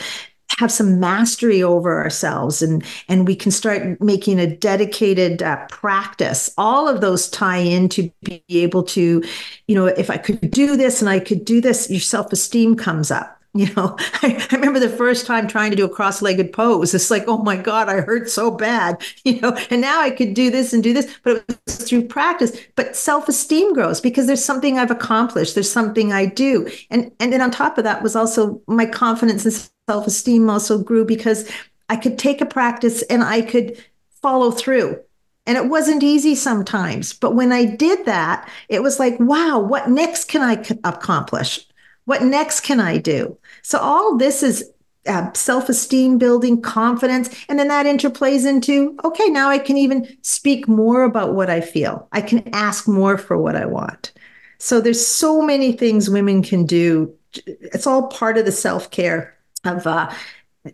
have 0.59 0.71
some 0.71 0.99
mastery 0.99 1.61
over 1.61 2.01
ourselves 2.01 2.61
and 2.61 2.83
and 3.09 3.27
we 3.27 3.35
can 3.35 3.51
start 3.51 3.99
making 4.01 4.39
a 4.39 4.55
dedicated 4.55 5.43
uh, 5.43 5.65
practice 5.67 6.49
all 6.57 6.87
of 6.87 7.01
those 7.01 7.29
tie 7.29 7.57
in 7.57 7.89
to 7.89 8.09
be 8.23 8.43
able 8.49 8.83
to 8.83 9.23
you 9.67 9.75
know 9.75 9.87
if 9.87 10.09
i 10.09 10.17
could 10.17 10.51
do 10.51 10.77
this 10.77 11.01
and 11.01 11.09
i 11.09 11.19
could 11.19 11.43
do 11.43 11.59
this 11.59 11.89
your 11.89 11.99
self-esteem 11.99 12.75
comes 12.75 13.11
up 13.11 13.41
you 13.57 13.73
know, 13.73 13.95
I, 14.21 14.45
I, 14.51 14.55
remember 14.55 14.81
the 14.81 14.89
first 14.89 15.25
time 15.25 15.47
trying 15.47 15.71
to 15.71 15.77
do 15.77 15.85
a 15.85 15.89
cross 15.89 16.21
legged 16.21 16.51
pose. 16.51 16.93
It's 16.93 17.09
like, 17.09 17.23
oh 17.25 17.37
my 17.37 17.55
God, 17.55 17.87
I 17.87 18.01
hurt 18.01 18.29
so 18.29 18.51
bad, 18.51 19.01
you 19.23 19.39
know, 19.39 19.57
and 19.69 19.79
now 19.79 20.01
I 20.01 20.09
could 20.09 20.33
do 20.33 20.51
this 20.51 20.73
and 20.73 20.83
do 20.83 20.91
this, 20.91 21.17
but 21.23 21.37
it 21.37 21.59
was 21.65 21.77
through 21.77 22.09
practice. 22.09 22.59
But 22.75 22.97
self 22.97 23.29
esteem 23.29 23.73
grows 23.73 24.01
because 24.01 24.27
there's 24.27 24.43
something 24.43 24.77
I've 24.77 24.91
accomplished, 24.91 25.55
there's 25.55 25.71
something 25.71 26.11
I 26.11 26.25
do. 26.25 26.69
And, 26.91 27.13
and 27.21 27.31
then 27.31 27.39
on 27.39 27.49
top 27.49 27.77
of 27.77 27.85
that 27.85 28.03
was 28.03 28.13
also 28.13 28.61
my 28.67 28.85
confidence 28.85 29.45
and 29.45 29.69
self 29.87 30.05
esteem 30.05 30.49
also 30.49 30.77
grew 30.77 31.05
because 31.05 31.49
I 31.87 31.95
could 31.95 32.19
take 32.19 32.41
a 32.41 32.45
practice 32.45 33.03
and 33.03 33.23
I 33.23 33.41
could 33.41 33.81
follow 34.21 34.51
through. 34.51 34.99
And 35.45 35.57
it 35.57 35.69
wasn't 35.69 36.03
easy 36.03 36.35
sometimes. 36.35 37.13
But 37.13 37.35
when 37.35 37.53
I 37.53 37.63
did 37.63 38.05
that, 38.05 38.49
it 38.67 38.83
was 38.83 38.99
like, 38.99 39.17
wow, 39.19 39.59
what 39.59 39.89
next 39.89 40.25
can 40.25 40.41
I 40.41 40.61
accomplish? 40.83 41.65
What 42.05 42.23
next 42.23 42.61
can 42.61 42.79
I 42.79 42.97
do? 42.97 43.37
So 43.61 43.79
all 43.79 44.17
this 44.17 44.43
is 44.43 44.71
uh, 45.07 45.31
self-esteem 45.33 46.17
building 46.17 46.61
confidence 46.61 47.29
and 47.47 47.59
then 47.59 47.67
that 47.67 47.85
interplays 47.85 48.43
into 48.43 48.97
okay 49.03 49.27
now 49.27 49.49
i 49.49 49.59
can 49.59 49.77
even 49.77 50.07
speak 50.23 50.67
more 50.67 51.03
about 51.03 51.35
what 51.35 51.47
i 51.47 51.61
feel 51.61 52.07
i 52.11 52.19
can 52.19 52.41
ask 52.55 52.87
more 52.87 53.15
for 53.15 53.37
what 53.37 53.55
i 53.55 53.67
want 53.67 54.11
so 54.57 54.81
there's 54.81 55.05
so 55.05 55.43
many 55.43 55.71
things 55.71 56.09
women 56.09 56.41
can 56.41 56.65
do 56.65 57.13
it's 57.45 57.85
all 57.85 58.07
part 58.07 58.35
of 58.35 58.45
the 58.45 58.51
self-care 58.51 59.37
of 59.63 59.85
uh, 59.85 60.11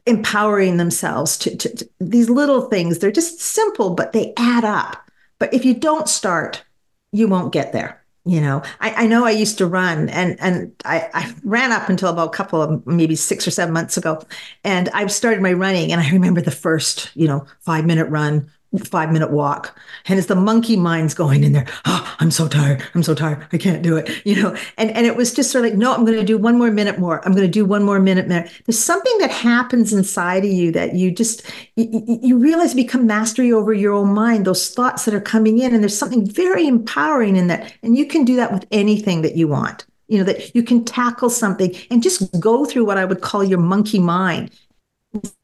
empowering 0.05 0.77
themselves 0.77 1.37
to, 1.39 1.55
to, 1.55 1.75
to, 1.75 1.89
these 1.99 2.29
little 2.29 2.61
things. 2.61 2.99
They're 2.99 3.11
just 3.11 3.39
simple, 3.39 3.91
but 3.91 4.13
they 4.13 4.33
add 4.37 4.63
up. 4.63 4.97
But 5.39 5.53
if 5.53 5.65
you 5.65 5.73
don't 5.73 6.07
start, 6.07 6.63
you 7.11 7.27
won't 7.27 7.53
get 7.53 7.73
there. 7.73 8.00
You 8.23 8.39
know, 8.39 8.61
I, 8.79 9.05
I 9.05 9.07
know 9.07 9.25
I 9.25 9.31
used 9.31 9.57
to 9.57 9.65
run 9.65 10.07
and 10.09 10.39
and 10.39 10.75
I, 10.85 11.09
I 11.11 11.33
ran 11.43 11.71
up 11.71 11.89
until 11.89 12.09
about 12.09 12.27
a 12.27 12.37
couple 12.37 12.61
of 12.61 12.85
maybe 12.85 13.15
six 13.15 13.47
or 13.47 13.51
seven 13.51 13.73
months 13.73 13.97
ago. 13.97 14.21
And 14.63 14.89
I've 14.89 15.11
started 15.11 15.41
my 15.41 15.53
running 15.53 15.91
and 15.91 15.99
I 15.99 16.11
remember 16.11 16.39
the 16.39 16.51
first, 16.51 17.09
you 17.15 17.27
know, 17.27 17.47
five 17.61 17.83
minute 17.85 18.09
run 18.09 18.51
five 18.79 19.11
minute 19.11 19.31
walk. 19.31 19.77
And 20.05 20.17
it's 20.17 20.27
the 20.27 20.35
monkey 20.35 20.77
minds 20.77 21.13
going 21.13 21.43
in 21.43 21.51
there. 21.51 21.67
Oh, 21.85 22.15
I'm 22.19 22.31
so 22.31 22.47
tired. 22.47 22.83
I'm 22.95 23.03
so 23.03 23.13
tired. 23.13 23.45
I 23.51 23.57
can't 23.57 23.81
do 23.81 23.97
it. 23.97 24.25
You 24.25 24.41
know, 24.41 24.55
and, 24.77 24.91
and 24.91 25.05
it 25.05 25.15
was 25.15 25.33
just 25.33 25.51
sort 25.51 25.65
of 25.65 25.71
like, 25.71 25.77
no, 25.77 25.93
I'm 25.93 26.05
going 26.05 26.17
to 26.17 26.25
do 26.25 26.37
one 26.37 26.57
more 26.57 26.71
minute 26.71 26.97
more. 26.97 27.25
I'm 27.25 27.33
going 27.33 27.45
to 27.45 27.51
do 27.51 27.65
one 27.65 27.83
more 27.83 27.99
minute, 27.99 28.27
minute. 28.27 28.51
There's 28.65 28.79
something 28.79 29.17
that 29.19 29.31
happens 29.31 29.91
inside 29.91 30.45
of 30.45 30.51
you 30.51 30.71
that 30.71 30.95
you 30.95 31.11
just, 31.11 31.49
you, 31.75 32.19
you 32.21 32.37
realize 32.37 32.73
become 32.73 33.05
mastery 33.05 33.51
over 33.51 33.73
your 33.73 33.93
own 33.93 34.13
mind, 34.13 34.45
those 34.45 34.69
thoughts 34.69 35.05
that 35.05 35.13
are 35.13 35.21
coming 35.21 35.59
in. 35.59 35.73
And 35.73 35.83
there's 35.83 35.97
something 35.97 36.25
very 36.25 36.65
empowering 36.67 37.35
in 37.35 37.47
that. 37.47 37.73
And 37.83 37.97
you 37.97 38.05
can 38.05 38.23
do 38.23 38.35
that 38.37 38.53
with 38.53 38.65
anything 38.71 39.21
that 39.23 39.35
you 39.35 39.47
want. 39.47 39.85
You 40.07 40.17
know, 40.17 40.23
that 40.25 40.53
you 40.53 40.61
can 40.61 40.83
tackle 40.83 41.29
something 41.29 41.73
and 41.89 42.03
just 42.03 42.37
go 42.39 42.65
through 42.65 42.83
what 42.83 42.97
I 42.97 43.05
would 43.05 43.21
call 43.21 43.45
your 43.45 43.59
monkey 43.59 43.97
mind. 43.97 44.51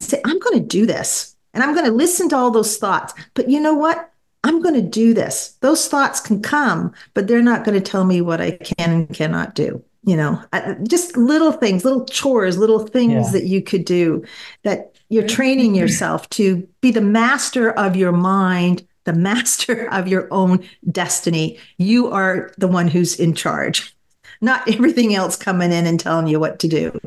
Say, 0.01 0.19
I'm 0.25 0.39
going 0.39 0.59
to 0.59 0.65
do 0.65 0.85
this 0.85 1.36
and 1.57 1.63
I'm 1.63 1.73
going 1.73 1.87
to 1.87 1.91
listen 1.91 2.29
to 2.29 2.37
all 2.37 2.51
those 2.51 2.77
thoughts. 2.77 3.15
But 3.33 3.49
you 3.49 3.59
know 3.59 3.73
what? 3.73 4.11
I'm 4.43 4.61
going 4.61 4.75
to 4.75 4.81
do 4.87 5.15
this. 5.15 5.57
Those 5.61 5.87
thoughts 5.87 6.19
can 6.19 6.39
come, 6.39 6.93
but 7.15 7.27
they're 7.27 7.41
not 7.41 7.63
going 7.63 7.73
to 7.73 7.83
tell 7.83 8.05
me 8.05 8.21
what 8.21 8.39
I 8.39 8.51
can 8.51 8.91
and 8.91 9.11
cannot 9.11 9.55
do. 9.55 9.83
You 10.03 10.17
know, 10.17 10.39
just 10.83 11.17
little 11.17 11.51
things, 11.51 11.83
little 11.83 12.05
chores, 12.05 12.59
little 12.59 12.85
things 12.85 13.25
yeah. 13.25 13.31
that 13.31 13.45
you 13.45 13.63
could 13.63 13.85
do 13.85 14.23
that 14.61 14.95
you're 15.09 15.25
training 15.25 15.73
yourself 15.73 16.29
to 16.29 16.57
be 16.79 16.91
the 16.91 17.01
master 17.01 17.71
of 17.71 17.95
your 17.95 18.11
mind, 18.11 18.85
the 19.05 19.13
master 19.29 19.91
of 19.91 20.07
your 20.07 20.31
own 20.31 20.63
destiny. 20.91 21.57
You 21.79 22.11
are 22.11 22.53
the 22.59 22.67
one 22.67 22.87
who's 22.87 23.19
in 23.19 23.33
charge, 23.33 23.95
not 24.41 24.71
everything 24.71 25.15
else 25.15 25.35
coming 25.35 25.71
in 25.71 25.87
and 25.87 25.99
telling 25.99 26.27
you 26.27 26.39
what 26.39 26.59
to 26.59 26.67
do. 26.67 26.99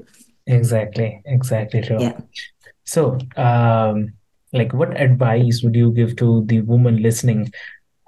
Exactly. 0.49 1.23
Exactly 1.25 1.83
true. 1.83 2.01
Yeah. 2.01 2.19
So, 2.83 3.17
um, 3.37 4.15
like 4.53 4.73
what 4.73 5.01
advice 5.01 5.63
would 5.63 5.75
you 5.75 5.93
give 5.93 6.17
to 6.17 6.45
the 6.47 6.61
woman 6.63 7.03
listening 7.03 7.53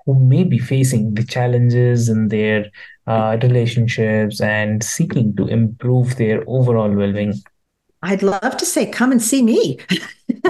who 0.05 0.19
may 0.19 0.43
be 0.43 0.59
facing 0.59 1.15
the 1.15 1.25
challenges 1.25 2.09
in 2.09 2.29
their 2.29 2.67
uh, 3.07 3.39
relationships 3.43 4.41
and 4.41 4.83
seeking 4.83 5.35
to 5.37 5.47
improve 5.47 6.17
their 6.17 6.43
overall 6.47 6.91
well-being 6.91 7.35
I'd 8.03 8.23
love 8.23 8.57
to 8.57 8.67
say, 8.67 8.87
come 8.87 9.13
and 9.13 9.23
see 9.23 9.43
me. 9.43 9.79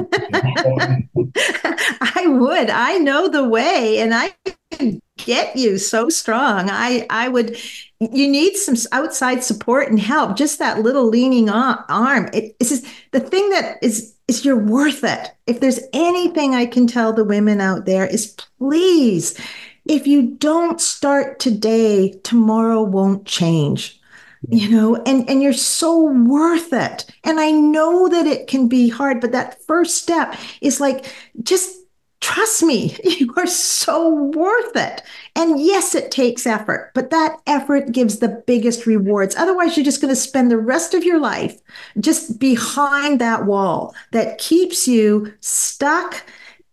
I 2.01 2.27
would. 2.27 2.71
I 2.71 2.97
know 2.99 3.29
the 3.29 3.47
way 3.47 3.99
and 3.99 4.15
I 4.15 4.35
can 4.71 5.03
get 5.19 5.55
you 5.55 5.77
so 5.77 6.09
strong. 6.09 6.71
I, 6.71 7.07
I 7.11 7.29
would, 7.29 7.59
you 8.01 8.27
need 8.27 8.57
some 8.57 8.77
outside 8.93 9.45
support 9.45 9.91
and 9.91 10.01
help. 10.01 10.37
Just 10.37 10.59
that 10.61 10.81
little 10.81 11.07
leaning 11.07 11.51
arm. 11.51 12.31
It, 12.33 12.57
it's 12.59 12.71
just, 12.71 12.87
the 13.11 13.21
thing 13.21 13.51
that 13.51 13.77
is 13.83 14.15
is 14.33 14.45
you're 14.45 14.57
worth 14.57 15.05
it. 15.05 15.35
If 15.47 15.61
there's 15.61 15.81
anything 15.93 16.55
I 16.55 16.65
can 16.65 16.87
tell 16.87 17.13
the 17.13 17.25
women 17.25 17.61
out 17.61 17.85
there 17.85 18.07
is 18.07 18.35
please, 18.59 19.39
if 19.85 20.07
you 20.07 20.23
don't 20.23 20.81
start 20.81 21.39
today, 21.39 22.19
tomorrow 22.23 22.83
won't 22.83 23.27
change. 23.27 24.01
You 24.49 24.71
know, 24.71 24.97
and 25.07 25.29
and 25.29 25.41
you're 25.43 25.53
so 25.53 26.03
worth 26.05 26.73
it. 26.73 27.07
And 27.23 27.39
I 27.39 27.51
know 27.53 28.09
that 28.09 28.27
it 28.27 28.49
can 28.49 28.69
be 28.69 28.89
hard, 28.89 29.21
but 29.21 29.33
that 29.33 29.63
first 29.67 30.03
step 30.03 30.35
is 30.61 30.81
like 30.81 31.15
just 31.43 31.77
trust 32.23 32.63
me, 32.63 32.97
you 33.05 33.35
are 33.37 33.47
so 33.47 34.15
worth 34.15 34.77
it. 34.77 35.03
And 35.37 35.61
yes, 35.61 35.95
it 35.95 36.11
takes 36.11 36.47
effort, 36.47 36.93
but 36.95 37.11
that 37.11 37.37
effort 37.47 37.93
gives 37.93 38.19
the 38.19 38.43
biggest 38.47 38.87
rewards. 38.87 39.37
Otherwise, 39.37 39.77
you're 39.77 39.85
just 39.85 40.01
going 40.01 40.15
to 40.15 40.21
spend 40.21 40.51
the 40.51 40.57
rest 40.57 40.95
of 40.95 41.05
your 41.05 41.21
life 41.21 41.61
just 42.01 42.39
behind 42.39 43.21
that 43.21 43.45
wall 43.45 43.95
that 44.13 44.39
keeps 44.39 44.89
you 44.89 45.33
stuck 45.41 46.25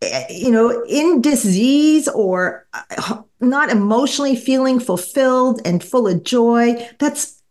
eh, 0.01 0.25
you 0.29 0.51
know 0.51 0.83
in 0.85 1.21
disease 1.21 2.07
or 2.09 2.65
uh, 2.73 3.21
not 3.41 3.69
emotionally 3.69 4.35
feeling 4.35 4.79
fulfilled 4.79 5.61
and 5.65 5.83
full 5.83 6.07
of 6.07 6.23
joy 6.23 6.75
that's 6.99 7.41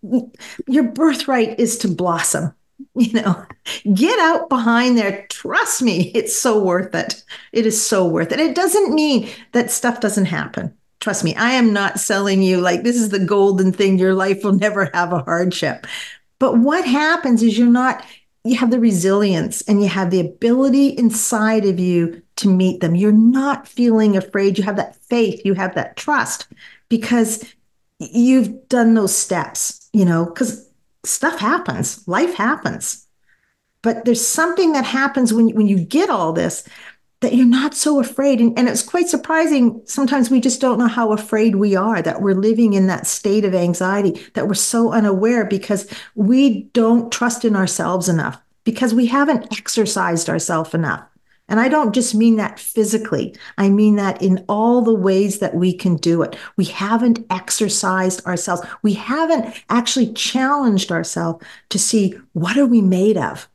your 0.67 0.85
birthright 0.85 1.59
is 1.59 1.77
to 1.77 1.89
blossom 1.89 2.53
you 3.01 3.13
know, 3.13 3.47
get 3.95 4.19
out 4.19 4.49
behind 4.49 4.99
there. 4.99 5.27
Trust 5.31 5.83
me, 5.83 6.11
it's 6.15 6.35
so 6.35 6.63
worth 6.63 6.95
it. 6.95 7.23
It 7.53 7.67
is 7.67 7.81
so 7.81 8.07
worth 8.07 8.33
it. 8.33 8.41
It 8.41 8.55
doesn't 8.55 8.95
mean 8.95 9.29
that 9.53 9.71
stuff 9.71 10.01
doesn't 10.01 10.25
happen. 10.25 10.75
Trust 11.01 11.23
me, 11.23 11.35
I 11.37 11.53
am 11.53 11.73
not 11.73 12.01
selling 12.01 12.43
you 12.43 12.61
like 12.61 12.83
this 12.83 12.97
is 12.97 13.11
the 13.11 13.25
golden 13.25 13.73
thing. 13.73 13.99
Your 13.99 14.15
life 14.15 14.43
will 14.43 14.53
never 14.53 14.91
have 14.95 15.13
a 15.13 15.23
hardship. 15.23 15.87
But 16.41 16.59
what 16.59 16.85
happens 16.85 17.43
is 17.43 17.57
you're 17.57 17.69
not, 17.69 18.05
you 18.43 18.57
have 18.57 18.73
the 18.73 18.81
resilience 18.81 19.63
and 19.63 19.81
you 19.81 19.89
have 19.89 20.11
the 20.11 20.21
ability 20.21 20.89
inside 20.89 21.65
of 21.67 21.79
you 21.79 22.21
to 22.37 22.49
meet 22.49 22.81
them. 22.81 22.97
You're 22.97 23.13
not 23.13 23.69
feeling 23.69 24.17
afraid. 24.17 24.59
You 24.59 24.65
have 24.65 24.77
that 24.77 24.97
faith, 24.97 25.43
you 25.45 25.55
have 25.55 25.75
that 25.77 25.97
trust 25.97 26.49
because 26.89 27.45
you've 28.01 28.69
done 28.69 28.95
those 28.95 29.17
steps, 29.17 29.89
you 29.93 30.05
know, 30.05 30.25
because 30.25 30.68
stuff 31.05 31.39
happens, 31.39 32.07
life 32.07 32.35
happens. 32.35 33.07
But 33.83 34.05
there's 34.05 34.27
something 34.27 34.73
that 34.73 34.85
happens 34.85 35.33
when, 35.33 35.51
when 35.51 35.69
you 35.69 35.79
get 35.79 36.11
all 36.11 36.33
this 36.33 36.69
that 37.21 37.35
you're 37.35 37.47
not 37.47 37.75
so 37.75 38.01
afraid. 38.01 38.41
And, 38.41 38.57
and 38.59 38.69
it's 38.69 38.83
quite 38.83 39.09
surprising. 39.09 39.83
Sometimes 39.87 40.31
we 40.31 40.41
just 40.41 40.61
don't 40.61 40.79
know 40.79 40.89
how 40.89 41.13
afraid 41.13 41.57
we 41.57 41.75
are 41.75 42.01
that 42.01 42.23
we're 42.23 42.35
living 42.35 42.75
in 42.75 42.87
that 42.87 43.07
state 43.07 43.45
of 43.45 43.55
anxiety, 43.55 44.25
that 44.35 44.47
we're 44.47 44.55
so 44.55 44.93
unaware 44.93 45.45
because 45.45 45.93
we 46.15 46.65
don't 46.75 47.11
trust 47.11 47.45
in 47.45 47.57
ourselves 47.57 48.09
enough, 48.09 48.41
because 48.65 48.95
we 48.95 49.07
haven't 49.07 49.53
exercised 49.59 50.29
ourselves 50.29 50.75
enough. 50.75 51.05
And 51.49 51.59
I 51.61 51.69
don't 51.69 51.95
just 51.95 52.15
mean 52.15 52.37
that 52.37 52.61
physically, 52.61 53.35
I 53.57 53.71
mean 53.71 53.97
that 53.97 54.21
in 54.21 54.45
all 54.49 54.83
the 54.83 54.95
ways 54.95 55.39
that 55.39 55.55
we 55.55 55.73
can 55.73 55.97
do 55.97 56.23
it. 56.23 56.37
We 56.57 56.67
haven't 56.67 57.25
exercised 57.31 58.25
ourselves, 58.27 58.63
we 58.83 58.93
haven't 58.93 59.55
actually 59.71 60.13
challenged 60.13 60.93
ourselves 60.93 61.45
to 61.71 61.79
see 61.79 62.19
what 62.33 62.59
are 62.59 62.67
we 62.67 62.83
made 62.83 63.17
of? 63.17 63.49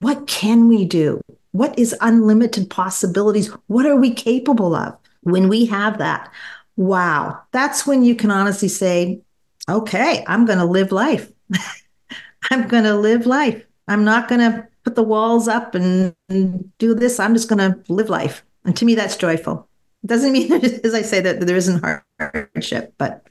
What 0.00 0.26
can 0.26 0.68
we 0.68 0.84
do? 0.84 1.20
What 1.52 1.78
is 1.78 1.94
unlimited 2.00 2.70
possibilities? 2.70 3.48
What 3.66 3.86
are 3.86 3.96
we 3.96 4.12
capable 4.12 4.74
of? 4.74 4.96
When 5.22 5.48
we 5.48 5.66
have 5.66 5.98
that, 5.98 6.32
wow, 6.76 7.40
that's 7.52 7.86
when 7.86 8.02
you 8.04 8.14
can 8.14 8.30
honestly 8.30 8.68
say, 8.68 9.20
okay, 9.68 10.24
I'm 10.26 10.46
going 10.46 10.58
to 10.58 10.64
live 10.64 10.92
life. 10.92 11.30
I'm 12.50 12.68
going 12.68 12.84
to 12.84 12.94
live 12.94 13.26
life. 13.26 13.64
I'm 13.86 14.04
not 14.04 14.28
going 14.28 14.40
to 14.40 14.66
put 14.84 14.94
the 14.94 15.02
walls 15.02 15.48
up 15.48 15.74
and, 15.74 16.14
and 16.28 16.70
do 16.78 16.94
this. 16.94 17.18
I'm 17.18 17.34
just 17.34 17.48
going 17.48 17.58
to 17.58 17.92
live 17.92 18.08
life. 18.10 18.44
And 18.64 18.76
to 18.76 18.84
me, 18.84 18.94
that's 18.94 19.16
joyful. 19.16 19.68
It 20.02 20.08
doesn't 20.08 20.32
mean, 20.32 20.52
as 20.84 20.94
I 20.94 21.02
say, 21.02 21.20
that 21.20 21.40
there 21.40 21.56
isn't 21.56 21.82
hardship, 22.20 22.94
but 22.98 23.26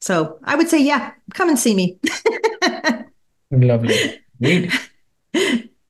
so 0.00 0.38
I 0.44 0.54
would 0.56 0.68
say, 0.68 0.82
yeah, 0.82 1.12
come 1.34 1.48
and 1.48 1.58
see 1.58 1.74
me. 1.74 1.98
Lovely. 3.50 4.20
Great. 4.40 4.72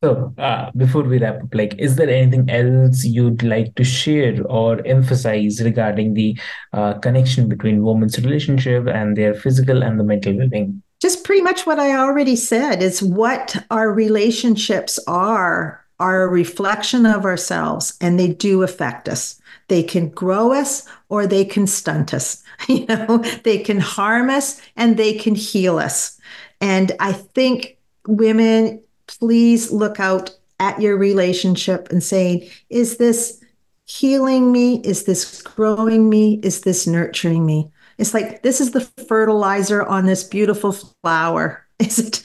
So, 0.04 0.32
uh, 0.38 0.70
before 0.76 1.02
we 1.02 1.18
wrap 1.18 1.42
up, 1.42 1.54
like, 1.54 1.74
is 1.78 1.96
there 1.96 2.08
anything 2.08 2.48
else 2.50 3.04
you'd 3.04 3.42
like 3.42 3.74
to 3.76 3.84
share 3.84 4.40
or 4.46 4.86
emphasize 4.86 5.62
regarding 5.62 6.14
the 6.14 6.38
uh, 6.72 6.94
connection 6.98 7.48
between 7.48 7.82
women's 7.82 8.18
relationship 8.18 8.86
and 8.86 9.16
their 9.16 9.34
physical 9.34 9.82
and 9.82 9.98
the 9.98 10.04
mental 10.04 10.36
well-being? 10.36 10.82
Just 11.06 11.22
pretty 11.22 11.40
much 11.40 11.66
what 11.66 11.78
I 11.78 11.96
already 11.96 12.34
said 12.34 12.82
is 12.82 13.00
what 13.00 13.56
our 13.70 13.92
relationships 13.92 14.98
are 15.06 15.86
are 16.00 16.24
a 16.24 16.28
reflection 16.28 17.06
of 17.06 17.24
ourselves 17.24 17.96
and 18.00 18.18
they 18.18 18.26
do 18.26 18.64
affect 18.64 19.08
us. 19.08 19.40
They 19.68 19.84
can 19.84 20.08
grow 20.08 20.52
us 20.52 20.84
or 21.08 21.28
they 21.28 21.44
can 21.44 21.68
stunt 21.68 22.12
us. 22.12 22.42
You 22.68 22.86
know, 22.86 23.18
they 23.44 23.58
can 23.58 23.78
harm 23.78 24.30
us 24.30 24.60
and 24.74 24.96
they 24.96 25.12
can 25.12 25.36
heal 25.36 25.78
us. 25.78 26.18
And 26.60 26.90
I 26.98 27.12
think 27.12 27.76
women, 28.08 28.82
please 29.06 29.70
look 29.70 30.00
out 30.00 30.34
at 30.58 30.80
your 30.80 30.96
relationship 30.96 31.88
and 31.90 32.02
saying, 32.02 32.48
is 32.68 32.96
this 32.96 33.44
healing 33.84 34.50
me? 34.50 34.80
Is 34.80 35.04
this 35.04 35.42
growing 35.42 36.08
me? 36.08 36.40
Is 36.42 36.62
this 36.62 36.86
nurturing 36.86 37.46
me? 37.46 37.70
It's 37.98 38.14
like 38.14 38.42
this 38.42 38.60
is 38.60 38.72
the 38.72 38.82
fertilizer 39.08 39.82
on 39.82 40.06
this 40.06 40.24
beautiful 40.24 40.72
flower. 40.72 41.66
Is 41.78 41.98
it 41.98 42.22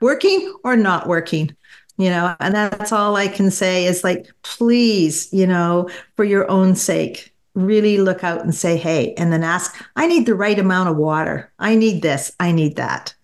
working 0.00 0.54
or 0.64 0.76
not 0.76 1.06
working? 1.06 1.56
You 1.98 2.10
know, 2.10 2.36
and 2.40 2.54
that's 2.54 2.92
all 2.92 3.16
I 3.16 3.26
can 3.26 3.50
say 3.50 3.86
is 3.86 4.04
like, 4.04 4.26
please, 4.42 5.32
you 5.32 5.46
know, 5.46 5.88
for 6.14 6.24
your 6.24 6.48
own 6.50 6.76
sake, 6.76 7.34
really 7.54 7.96
look 7.96 8.22
out 8.22 8.42
and 8.42 8.54
say, 8.54 8.76
hey, 8.76 9.14
and 9.14 9.32
then 9.32 9.42
ask, 9.42 9.74
I 9.96 10.06
need 10.06 10.26
the 10.26 10.34
right 10.34 10.58
amount 10.58 10.90
of 10.90 10.96
water. 10.96 11.50
I 11.58 11.74
need 11.74 12.02
this. 12.02 12.30
I 12.38 12.52
need 12.52 12.76
that. 12.76 13.14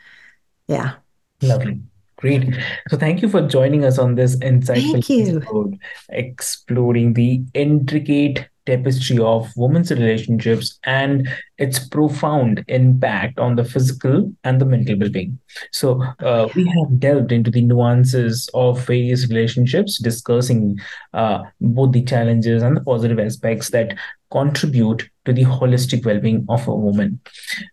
Yeah. 0.68 0.94
Lovely. 1.42 1.80
Great. 2.16 2.54
So 2.88 2.96
thank 2.96 3.20
you 3.20 3.28
for 3.28 3.46
joining 3.46 3.84
us 3.84 3.98
on 3.98 4.14
this 4.14 4.36
insightful 4.36 5.34
episode, 5.34 5.78
exploring 6.08 7.14
the 7.14 7.42
intricate 7.52 8.48
tapestry 8.66 9.18
of 9.18 9.50
women's 9.56 9.90
relationships 9.90 10.78
and 10.84 11.28
its 11.58 11.78
profound 11.88 12.64
impact 12.68 13.38
on 13.38 13.56
the 13.56 13.64
physical 13.64 14.32
and 14.44 14.60
the 14.60 14.64
mental 14.64 14.98
well-being. 14.98 15.38
So 15.72 16.02
uh, 16.20 16.48
we 16.54 16.66
have 16.66 16.98
delved 16.98 17.32
into 17.32 17.50
the 17.50 17.62
nuances 17.62 18.48
of 18.54 18.84
various 18.86 19.28
relationships, 19.28 19.98
discussing 19.98 20.78
uh, 21.12 21.42
both 21.60 21.92
the 21.92 22.02
challenges 22.02 22.62
and 22.62 22.76
the 22.76 22.80
positive 22.80 23.18
aspects 23.18 23.70
that 23.70 23.96
contribute 24.32 25.08
to 25.24 25.32
the 25.32 25.44
holistic 25.44 26.04
well-being 26.04 26.44
of 26.48 26.66
a 26.66 26.74
woman. 26.74 27.20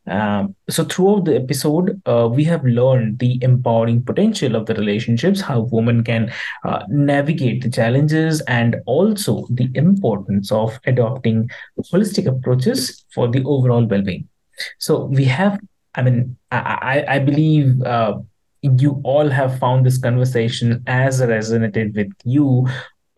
Um, 0.05 0.55
so 0.69 0.83
throughout 0.83 1.25
the 1.25 1.35
episode, 1.35 1.99
uh, 2.05 2.29
we 2.31 2.43
have 2.43 2.63
learned 2.63 3.19
the 3.19 3.39
empowering 3.41 4.03
potential 4.03 4.55
of 4.55 4.65
the 4.65 4.75
relationships, 4.75 5.41
how 5.41 5.61
women 5.71 6.03
can 6.03 6.31
uh, 6.65 6.83
navigate 6.89 7.63
the 7.63 7.71
challenges, 7.71 8.41
and 8.41 8.75
also 8.85 9.47
the 9.49 9.69
importance 9.73 10.51
of 10.51 10.79
adopting 10.85 11.49
holistic 11.91 12.27
approaches 12.27 13.05
for 13.13 13.27
the 13.27 13.43
overall 13.45 13.85
well-being. 13.85 14.27
So 14.77 15.05
we 15.05 15.25
have, 15.25 15.59
I 15.95 16.01
mean, 16.03 16.37
I, 16.51 17.05
I, 17.07 17.19
believe 17.19 17.81
uh, 17.83 18.19
you 18.61 19.01
all 19.03 19.29
have 19.29 19.57
found 19.57 19.85
this 19.85 19.97
conversation 19.97 20.83
as 20.85 21.21
resonated 21.21 21.95
with 21.95 22.11
you, 22.25 22.67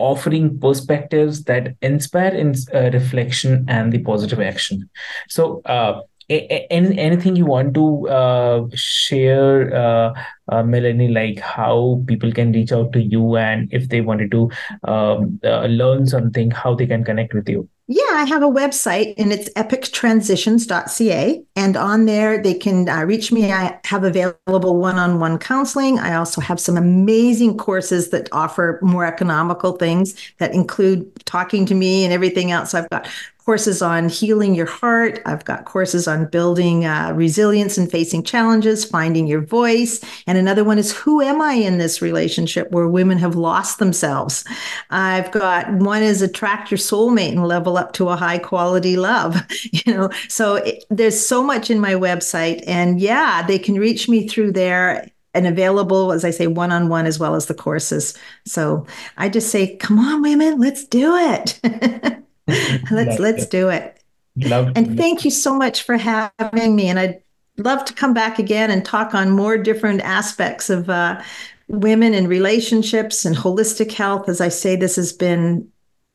offering 0.01 0.59
perspectives 0.59 1.43
that 1.45 1.75
inspire 1.81 2.33
in, 2.33 2.55
uh, 2.73 2.89
reflection 2.91 3.65
and 3.67 3.91
the 3.91 3.99
positive 3.99 4.39
action. 4.39 4.89
So, 5.29 5.61
uh, 5.65 6.01
any, 6.29 6.97
anything 6.97 7.35
you 7.35 7.45
want 7.45 7.73
to 7.73 8.07
uh, 8.07 8.67
share, 8.73 9.75
uh, 9.75 10.13
uh, 10.49 10.63
Melanie, 10.63 11.09
like 11.09 11.39
how 11.39 12.03
people 12.07 12.31
can 12.31 12.51
reach 12.51 12.71
out 12.71 12.93
to 12.93 13.01
you 13.01 13.35
and 13.35 13.67
if 13.71 13.89
they 13.89 14.01
wanted 14.01 14.31
to 14.31 14.49
um, 14.85 15.39
uh, 15.43 15.65
learn 15.65 16.07
something, 16.07 16.51
how 16.51 16.75
they 16.75 16.87
can 16.87 17.03
connect 17.03 17.33
with 17.33 17.49
you? 17.49 17.67
Yeah, 17.93 18.11
I 18.11 18.23
have 18.23 18.41
a 18.41 18.47
website 18.47 19.15
and 19.17 19.33
it's 19.33 19.49
epictransitions.ca. 19.49 21.43
And 21.57 21.75
on 21.75 22.05
there, 22.05 22.41
they 22.41 22.53
can 22.53 22.87
uh, 22.87 23.03
reach 23.03 23.33
me. 23.33 23.51
I 23.51 23.77
have 23.83 24.05
available 24.05 24.77
one 24.77 24.97
on 24.97 25.19
one 25.19 25.37
counseling. 25.37 25.99
I 25.99 26.15
also 26.15 26.39
have 26.39 26.57
some 26.57 26.77
amazing 26.77 27.57
courses 27.57 28.11
that 28.11 28.29
offer 28.31 28.79
more 28.81 29.05
economical 29.05 29.73
things 29.73 30.15
that 30.37 30.53
include 30.53 31.11
talking 31.25 31.65
to 31.65 31.75
me 31.75 32.05
and 32.05 32.13
everything 32.13 32.49
else. 32.49 32.73
I've 32.73 32.89
got 32.91 33.09
courses 33.51 33.81
on 33.81 34.07
healing 34.07 34.55
your 34.55 34.65
heart. 34.65 35.21
I've 35.25 35.43
got 35.43 35.65
courses 35.65 36.07
on 36.07 36.27
building 36.27 36.85
uh, 36.85 37.11
resilience 37.13 37.77
and 37.77 37.91
facing 37.91 38.23
challenges, 38.23 38.85
finding 38.85 39.27
your 39.27 39.41
voice. 39.41 39.99
And 40.25 40.37
another 40.37 40.63
one 40.63 40.77
is 40.77 40.95
Who 40.95 41.21
Am 41.21 41.41
I 41.41 41.55
in 41.55 41.77
this 41.77 42.01
relationship 42.01 42.71
where 42.71 42.87
women 42.87 43.17
have 43.17 43.35
lost 43.35 43.77
themselves? 43.77 44.45
I've 44.89 45.29
got 45.33 45.69
one 45.69 46.01
is 46.01 46.21
Attract 46.21 46.71
Your 46.71 46.77
Soulmate 46.77 47.33
and 47.33 47.45
Level 47.45 47.75
Up 47.75 47.91
to 47.95 48.07
a 48.07 48.15
High 48.15 48.37
Quality 48.37 48.95
Love. 48.95 49.35
You 49.85 49.93
know, 49.93 50.09
so 50.27 50.55
it, 50.55 50.83
there's 50.89 51.19
so 51.19 51.43
much 51.43 51.69
in 51.69 51.79
my 51.79 51.93
website. 51.93 52.63
And 52.67 52.99
yeah, 53.01 53.45
they 53.45 53.57
can 53.57 53.75
reach 53.75 54.07
me 54.07 54.27
through 54.27 54.51
there 54.51 55.09
and 55.33 55.47
available, 55.47 56.11
as 56.11 56.23
I 56.23 56.29
say, 56.29 56.47
one 56.47 56.71
on 56.71 56.87
one 56.87 57.05
as 57.05 57.19
well 57.19 57.35
as 57.35 57.47
the 57.47 57.53
courses. 57.53 58.17
So 58.45 58.85
I 59.17 59.27
just 59.29 59.49
say, 59.49 59.75
come 59.77 59.99
on, 59.99 60.21
women, 60.21 60.59
let's 60.59 60.85
do 60.85 61.15
it. 61.15 61.59
let's 62.91 63.19
let's 63.19 63.43
it. 63.43 63.51
do 63.51 63.69
it. 63.69 64.01
Love 64.37 64.71
And 64.75 64.97
thank 64.97 65.25
you 65.25 65.31
so 65.31 65.55
much 65.55 65.83
for 65.83 65.97
having 65.97 66.75
me. 66.75 66.87
And 66.87 66.99
I'd 66.99 67.21
love 67.57 67.85
to 67.85 67.93
come 67.93 68.13
back 68.13 68.39
again 68.39 68.71
and 68.71 68.85
talk 68.85 69.13
on 69.13 69.31
more 69.31 69.57
different 69.57 70.01
aspects 70.01 70.69
of 70.69 70.89
uh, 70.89 71.21
women 71.67 72.13
and 72.13 72.27
relationships 72.27 73.25
and 73.25 73.35
holistic 73.35 73.91
health. 73.91 74.29
As 74.29 74.41
I 74.41 74.49
say, 74.49 74.75
this 74.75 74.95
has 74.95 75.11
been, 75.11 75.67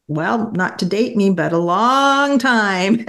well, 0.08 0.50
not 0.52 0.78
to 0.78 0.86
date 0.86 1.16
me, 1.16 1.30
but 1.30 1.52
a 1.52 1.58
long 1.58 2.38
time. 2.38 3.04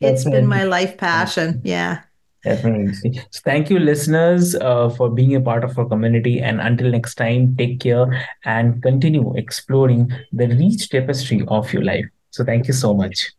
it's 0.00 0.24
been 0.24 0.46
my 0.46 0.64
life 0.64 0.96
passion. 0.96 1.60
Yeah. 1.64 2.02
Definitely. 2.44 2.94
So 2.94 3.40
thank 3.44 3.68
you, 3.68 3.78
listeners, 3.78 4.54
uh, 4.54 4.88
for 4.90 5.10
being 5.10 5.34
a 5.34 5.40
part 5.40 5.64
of 5.64 5.76
our 5.78 5.86
community. 5.86 6.40
And 6.40 6.60
until 6.60 6.90
next 6.90 7.16
time, 7.16 7.56
take 7.56 7.80
care 7.80 8.26
and 8.44 8.82
continue 8.82 9.34
exploring 9.36 10.12
the 10.32 10.46
rich 10.46 10.88
tapestry 10.88 11.44
of 11.48 11.72
your 11.72 11.82
life. 11.82 12.06
So 12.30 12.44
thank 12.44 12.66
you 12.66 12.74
so 12.74 12.94
much. 12.94 13.32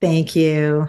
Thank 0.00 0.34
you. 0.34 0.88